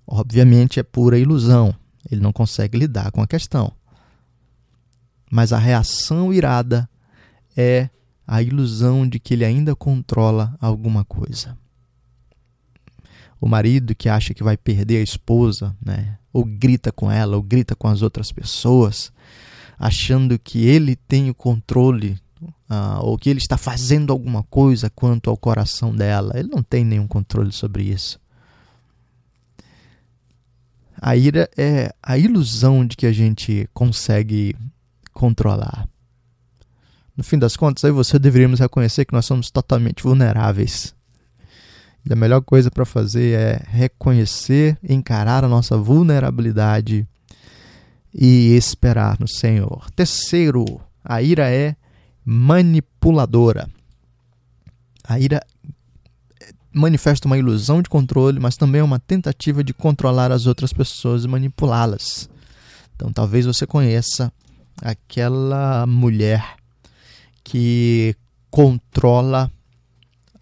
Obviamente 0.06 0.80
é 0.80 0.84
pura 0.84 1.18
ilusão. 1.18 1.74
Ele 2.10 2.22
não 2.22 2.32
consegue 2.32 2.78
lidar 2.78 3.12
com 3.12 3.22
a 3.22 3.28
questão. 3.28 3.72
Mas 5.30 5.52
a 5.52 5.58
reação 5.58 6.34
irada 6.34 6.90
é 7.56 7.90
a 8.26 8.42
ilusão 8.42 9.08
de 9.08 9.20
que 9.20 9.34
ele 9.34 9.44
ainda 9.44 9.76
controla 9.76 10.56
alguma 10.62 11.04
coisa 11.04 11.58
o 13.40 13.48
marido 13.48 13.96
que 13.96 14.10
acha 14.10 14.34
que 14.34 14.44
vai 14.44 14.58
perder 14.58 14.98
a 14.98 15.04
esposa, 15.04 15.76
né? 15.84 16.18
ou 16.34 16.44
grita 16.44 16.92
com 16.92 17.12
ela, 17.12 17.36
ou 17.36 17.44
grita 17.44 17.76
com 17.76 17.88
as 17.88 18.02
outras 18.02 18.32
pessoas, 18.32 19.12
achando 19.78 20.38
que 20.38 20.66
ele 20.66 20.96
tem 20.96 21.30
o 21.30 21.36
controle, 21.36 22.20
uh, 22.70 23.04
ou 23.04 23.18
que 23.18 23.30
ele 23.30 23.40
está 23.40 23.58
fazendo 23.58 24.12
alguma 24.12 24.44
coisa 24.44 24.90
quanto 24.90 25.30
ao 25.30 25.38
coração 25.38 25.96
dela. 25.96 26.34
Ele 26.36 26.50
não 26.50 26.64
tem 26.64 26.84
nenhum 26.84 27.08
controle 27.08 27.52
sobre 27.52 27.84
isso. 27.84 28.20
A 31.00 31.16
ira 31.16 31.50
é 31.56 31.94
a 32.02 32.18
ilusão 32.18 32.86
de 32.86 32.98
que 32.98 33.06
a 33.06 33.14
gente 33.14 33.70
consegue 33.74 34.56
controlar. 35.14 35.88
No 37.16 37.24
fim 37.24 37.38
das 37.38 37.56
contas, 37.56 37.86
aí 37.86 37.92
você 37.92 38.18
deveríamos 38.18 38.60
reconhecer 38.60 39.06
que 39.06 39.14
nós 39.14 39.26
somos 39.26 39.50
totalmente 39.50 40.04
vulneráveis 40.04 40.96
e 42.10 42.14
a 42.14 42.16
melhor 42.16 42.42
coisa 42.42 42.72
para 42.72 42.86
fazer 42.86 43.38
é 43.38 43.62
reconhecer, 43.68 44.78
encarar 44.82 45.44
a 45.44 45.48
nossa 45.48 45.78
vulnerabilidade 45.78 47.06
e 48.14 48.56
esperar 48.56 49.20
no 49.20 49.28
Senhor. 49.28 49.92
Terceiro, 49.92 50.80
a 51.04 51.22
ira 51.22 51.50
é 51.50 51.76
manipuladora. 52.30 53.70
A 55.02 55.18
ira 55.18 55.40
manifesta 56.74 57.26
uma 57.26 57.38
ilusão 57.38 57.82
de 57.82 57.88
controle, 57.88 58.38
mas 58.38 58.58
também 58.58 58.82
uma 58.82 59.00
tentativa 59.00 59.64
de 59.64 59.74
controlar 59.74 60.30
as 60.30 60.46
outras 60.46 60.74
pessoas 60.74 61.24
e 61.24 61.28
manipulá-las. 61.28 62.30
Então, 62.94 63.14
talvez 63.14 63.46
você 63.46 63.66
conheça 63.66 64.30
aquela 64.82 65.88
mulher 65.88 66.58
que 67.46 68.14
controla 68.52 69.50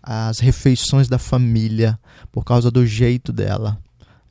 as 0.01 0.39
refeições 0.39 1.07
da 1.07 1.19
família 1.19 1.99
por 2.31 2.43
causa 2.43 2.71
do 2.71 2.83
jeito 2.83 3.31
dela. 3.31 3.77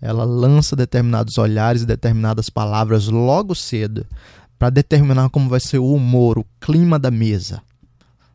Ela 0.00 0.24
lança 0.24 0.74
determinados 0.74 1.38
olhares 1.38 1.82
e 1.82 1.86
determinadas 1.86 2.50
palavras 2.50 3.06
logo 3.06 3.54
cedo 3.54 4.04
para 4.58 4.70
determinar 4.70 5.28
como 5.30 5.48
vai 5.48 5.60
ser 5.60 5.78
o 5.78 5.92
humor, 5.92 6.38
o 6.38 6.46
clima 6.60 6.98
da 6.98 7.10
mesa. 7.10 7.62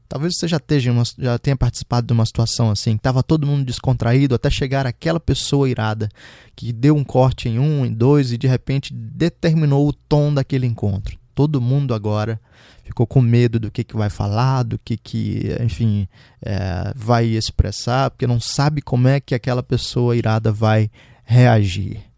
Talvez 0.07 0.33
você 0.35 0.47
já, 0.47 0.57
esteja 0.57 0.91
uma, 0.91 1.03
já 1.19 1.37
tenha 1.37 1.55
participado 1.55 2.07
de 2.07 2.13
uma 2.13 2.25
situação 2.25 2.71
assim, 2.71 2.95
estava 2.95 3.21
todo 3.21 3.45
mundo 3.45 3.63
descontraído 3.63 4.33
até 4.33 4.49
chegar 4.49 4.87
aquela 4.87 5.19
pessoa 5.19 5.69
irada 5.69 6.09
que 6.55 6.73
deu 6.73 6.95
um 6.95 7.03
corte 7.03 7.47
em 7.47 7.59
um, 7.59 7.85
em 7.85 7.93
dois 7.93 8.31
e 8.31 8.37
de 8.37 8.47
repente 8.47 8.91
determinou 8.91 9.87
o 9.87 9.93
tom 9.93 10.33
daquele 10.33 10.65
encontro. 10.65 11.15
Todo 11.35 11.61
mundo 11.61 11.93
agora 11.93 12.41
ficou 12.83 13.05
com 13.05 13.21
medo 13.21 13.59
do 13.59 13.69
que, 13.69 13.83
que 13.83 13.95
vai 13.95 14.09
falar, 14.09 14.63
do 14.63 14.79
que, 14.79 14.97
que 14.97 15.55
enfim, 15.61 16.07
é, 16.41 16.91
vai 16.95 17.27
expressar, 17.27 18.09
porque 18.09 18.25
não 18.25 18.39
sabe 18.39 18.81
como 18.81 19.07
é 19.07 19.19
que 19.19 19.35
aquela 19.35 19.61
pessoa 19.61 20.15
irada 20.15 20.51
vai 20.51 20.89
reagir. 21.23 22.08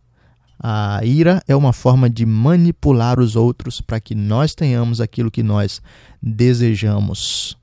A 0.64 1.04
ira 1.04 1.42
é 1.48 1.56
uma 1.56 1.74
forma 1.74 2.08
de 2.08 2.24
manipular 2.24 3.20
os 3.20 3.36
outros 3.36 3.82
para 3.82 4.00
que 4.00 4.14
nós 4.14 4.54
tenhamos 4.54 5.02
aquilo 5.02 5.32
que 5.32 5.42
nós 5.42 5.82
desejamos. 6.22 7.58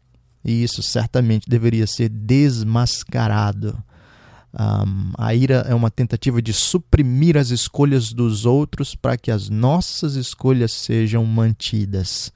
E 0.44 0.64
isso 0.64 0.82
certamente 0.82 1.48
deveria 1.48 1.86
ser 1.86 2.08
desmascarado. 2.08 3.80
Um, 4.52 5.12
a 5.16 5.32
ira 5.32 5.64
é 5.68 5.74
uma 5.74 5.92
tentativa 5.92 6.42
de 6.42 6.52
suprimir 6.52 7.36
as 7.36 7.50
escolhas 7.50 8.12
dos 8.12 8.44
outros 8.44 8.96
para 8.96 9.16
que 9.16 9.30
as 9.30 9.48
nossas 9.48 10.16
escolhas 10.16 10.72
sejam 10.72 11.24
mantidas. 11.24 12.32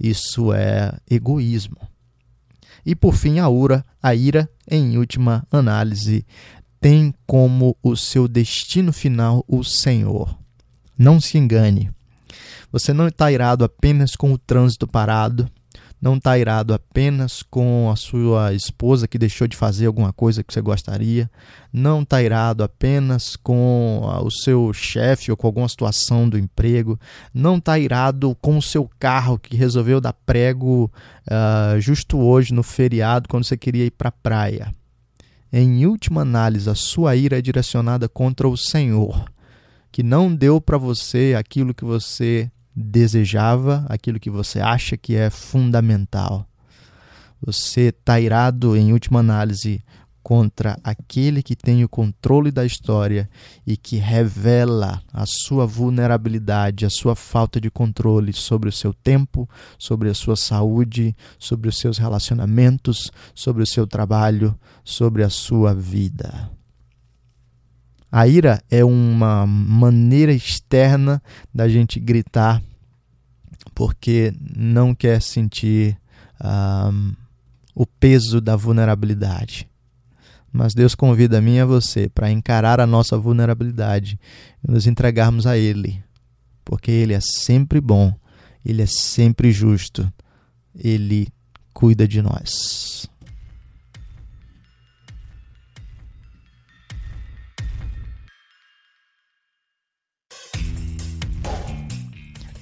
Isso 0.00 0.50
é 0.52 0.96
egoísmo. 1.10 1.76
E 2.86 2.94
por 2.94 3.14
fim, 3.14 3.38
a 3.38 3.48
ura, 3.48 3.84
a 4.02 4.14
ira, 4.14 4.48
em 4.70 4.96
última 4.96 5.46
análise, 5.50 6.24
tem 6.80 7.14
como 7.26 7.76
o 7.82 7.96
seu 7.96 8.28
destino 8.28 8.92
final 8.92 9.44
o 9.48 9.62
Senhor. 9.64 10.36
Não 10.96 11.20
se 11.20 11.38
engane. 11.38 11.90
Você 12.72 12.92
não 12.92 13.08
está 13.08 13.30
irado 13.30 13.64
apenas 13.64 14.16
com 14.16 14.32
o 14.32 14.38
trânsito 14.38 14.86
parado, 14.86 15.48
não 16.00 16.16
está 16.16 16.38
irado 16.38 16.74
apenas 16.74 17.42
com 17.42 17.90
a 17.90 17.96
sua 17.96 18.52
esposa 18.52 19.08
que 19.08 19.18
deixou 19.18 19.46
de 19.46 19.56
fazer 19.56 19.86
alguma 19.86 20.12
coisa 20.12 20.42
que 20.42 20.52
você 20.52 20.60
gostaria, 20.60 21.30
não 21.72 22.02
está 22.02 22.22
irado 22.22 22.62
apenas 22.62 23.34
com 23.34 24.02
o 24.22 24.30
seu 24.30 24.72
chefe 24.72 25.30
ou 25.30 25.36
com 25.36 25.46
alguma 25.46 25.68
situação 25.68 26.28
do 26.28 26.38
emprego, 26.38 26.98
não 27.32 27.56
está 27.56 27.78
irado 27.78 28.36
com 28.40 28.58
o 28.58 28.62
seu 28.62 28.90
carro 28.98 29.38
que 29.38 29.56
resolveu 29.56 30.00
dar 30.00 30.12
prego 30.12 30.90
uh, 31.26 31.80
justo 31.80 32.18
hoje 32.18 32.52
no 32.52 32.62
feriado 32.62 33.28
quando 33.28 33.44
você 33.44 33.56
queria 33.56 33.86
ir 33.86 33.92
para 33.92 34.10
a 34.10 34.12
praia. 34.12 34.72
Em 35.58 35.86
última 35.86 36.20
análise, 36.20 36.68
a 36.68 36.74
sua 36.74 37.16
ira 37.16 37.38
é 37.38 37.40
direcionada 37.40 38.10
contra 38.10 38.46
o 38.46 38.58
Senhor, 38.58 39.24
que 39.90 40.02
não 40.02 40.36
deu 40.36 40.60
para 40.60 40.76
você 40.76 41.34
aquilo 41.34 41.72
que 41.72 41.82
você 41.82 42.50
desejava, 42.74 43.86
aquilo 43.88 44.20
que 44.20 44.28
você 44.28 44.60
acha 44.60 44.98
que 44.98 45.16
é 45.16 45.30
fundamental. 45.30 46.46
Você 47.40 47.84
está 47.84 48.20
irado, 48.20 48.76
em 48.76 48.92
última 48.92 49.20
análise, 49.20 49.82
contra 50.26 50.76
aquele 50.82 51.40
que 51.40 51.54
tem 51.54 51.84
o 51.84 51.88
controle 51.88 52.50
da 52.50 52.66
história 52.66 53.30
e 53.64 53.76
que 53.76 53.94
revela 53.94 55.00
a 55.12 55.24
sua 55.24 55.64
vulnerabilidade, 55.64 56.84
a 56.84 56.90
sua 56.90 57.14
falta 57.14 57.60
de 57.60 57.70
controle 57.70 58.32
sobre 58.32 58.68
o 58.68 58.72
seu 58.72 58.92
tempo, 58.92 59.48
sobre 59.78 60.10
a 60.10 60.14
sua 60.14 60.34
saúde, 60.34 61.14
sobre 61.38 61.68
os 61.68 61.78
seus 61.78 61.96
relacionamentos, 61.96 63.12
sobre 63.36 63.62
o 63.62 63.66
seu 63.68 63.86
trabalho, 63.86 64.58
sobre 64.82 65.22
a 65.22 65.30
sua 65.30 65.72
vida. 65.72 66.50
A 68.10 68.26
ira 68.26 68.60
é 68.68 68.84
uma 68.84 69.46
maneira 69.46 70.32
externa 70.32 71.22
da 71.54 71.68
gente 71.68 72.00
gritar 72.00 72.60
porque 73.72 74.34
não 74.56 74.92
quer 74.92 75.22
sentir 75.22 75.96
um, 76.44 77.14
o 77.76 77.86
peso 77.86 78.40
da 78.40 78.56
vulnerabilidade. 78.56 79.68
Mas 80.52 80.74
Deus 80.74 80.94
convida 80.94 81.38
a 81.38 81.40
mim 81.40 81.56
e 81.56 81.60
a 81.60 81.66
você 81.66 82.08
para 82.08 82.30
encarar 82.30 82.80
a 82.80 82.86
nossa 82.86 83.18
vulnerabilidade 83.18 84.18
e 84.66 84.70
nos 84.70 84.86
entregarmos 84.86 85.46
a 85.46 85.56
Ele, 85.56 86.02
porque 86.64 86.90
Ele 86.90 87.12
é 87.12 87.20
sempre 87.20 87.80
bom, 87.80 88.14
Ele 88.64 88.82
é 88.82 88.86
sempre 88.86 89.52
justo, 89.52 90.10
Ele 90.74 91.28
cuida 91.74 92.08
de 92.08 92.22
nós. 92.22 93.06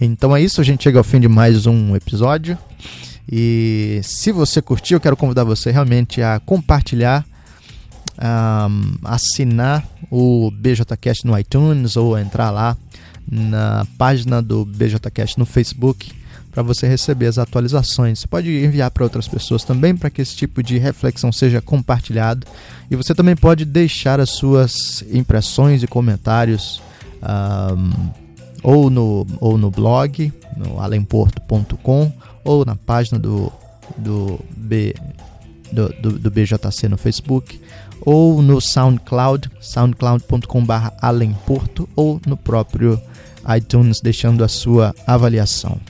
Então 0.01 0.37
é 0.37 0.43
isso, 0.43 0.61
a 0.61 0.65
gente 0.65 0.83
chega 0.83 0.99
ao 0.99 1.05
fim 1.05 1.21
de 1.21 1.29
mais 1.29 1.67
um 1.67 1.95
episódio. 1.95 2.59
E 3.31 4.01
se 4.03 4.33
você 4.33 4.61
curtiu, 4.61 4.97
eu 4.97 5.01
quero 5.01 5.17
convidar 5.17 5.45
você 5.45 5.71
realmente 5.71 6.21
a 6.21 6.39
compartilhar, 6.41 7.25
um, 8.19 8.97
assinar 9.05 9.87
o 10.11 10.51
BJCast 10.51 11.27
no 11.27 11.39
iTunes 11.39 11.97
ou 11.97 12.19
entrar 12.19 12.51
lá 12.51 12.77
na 13.31 13.87
página 13.99 14.43
do 14.43 14.65
BJCast 14.65 15.39
no 15.39 15.47
Facebook 15.47 16.13
para 16.53 16.63
você 16.63 16.87
receber 16.87 17.27
as 17.27 17.37
atualizações. 17.37 18.21
Você 18.21 18.27
pode 18.29 18.65
enviar 18.65 18.91
para 18.91 19.03
outras 19.03 19.27
pessoas 19.27 19.65
também 19.65 19.97
para 19.97 20.09
que 20.09 20.23
esse 20.23 20.37
tipo 20.37 20.63
de 20.63 20.79
reflexão 20.79 21.33
seja 21.33 21.61
compartilhado. 21.61 22.47
E 22.89 22.95
você 22.95 23.13
também 23.13 23.35
pode 23.35 23.65
deixar 23.65 24.21
as 24.21 24.31
suas 24.31 25.03
impressões 25.13 25.83
e 25.83 25.87
comentários. 25.89 26.81
Um, 27.23 28.25
ou 28.65 28.89
no, 28.89 29.27
ou 29.41 29.59
no 29.59 29.71
blog, 29.71 30.33
no 30.57 30.81
alemporto.com, 30.81 32.11
ou 32.43 32.65
na 32.65 32.75
página 32.75 33.19
do, 33.19 33.53
do, 33.97 34.41
B, 34.57 34.95
do, 35.71 35.89
do, 36.01 36.19
do, 36.19 36.31
BJC 36.31 36.89
no 36.89 36.97
Facebook, 36.97 37.61
ou 38.05 38.43
no 38.43 38.61
SoundCloud, 38.61 39.51
soundcloud.com.br 39.61 40.73
alemporto, 41.01 41.89
ou 41.97 42.21
no 42.27 42.37
próprio 42.37 43.01
iTunes, 43.57 44.01
deixando 44.01 44.45
a 44.45 44.49
sua 44.49 44.95
avaliação. 45.07 45.81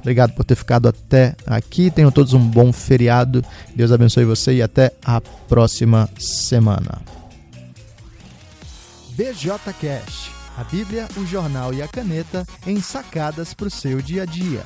Obrigado 0.00 0.34
por 0.34 0.44
ter 0.44 0.54
ficado 0.54 0.88
até 0.88 1.34
aqui. 1.46 1.90
Tenham 1.90 2.10
todos 2.10 2.34
um 2.34 2.40
bom 2.40 2.72
feriado. 2.72 3.42
Deus 3.74 3.90
abençoe 3.90 4.24
você 4.24 4.54
e 4.54 4.62
até 4.62 4.92
a 5.04 5.20
próxima 5.20 6.08
semana. 6.18 7.00
BJ 9.16 9.58
Cash 9.80 10.34
a 10.56 10.62
Bíblia, 10.62 11.08
o 11.16 11.26
jornal 11.26 11.74
e 11.74 11.82
a 11.82 11.88
caneta 11.88 12.46
em 12.64 12.80
sacadas 12.80 13.52
para 13.52 13.66
o 13.66 13.70
seu 13.70 14.00
dia 14.00 14.22
a 14.22 14.26
dia. 14.26 14.64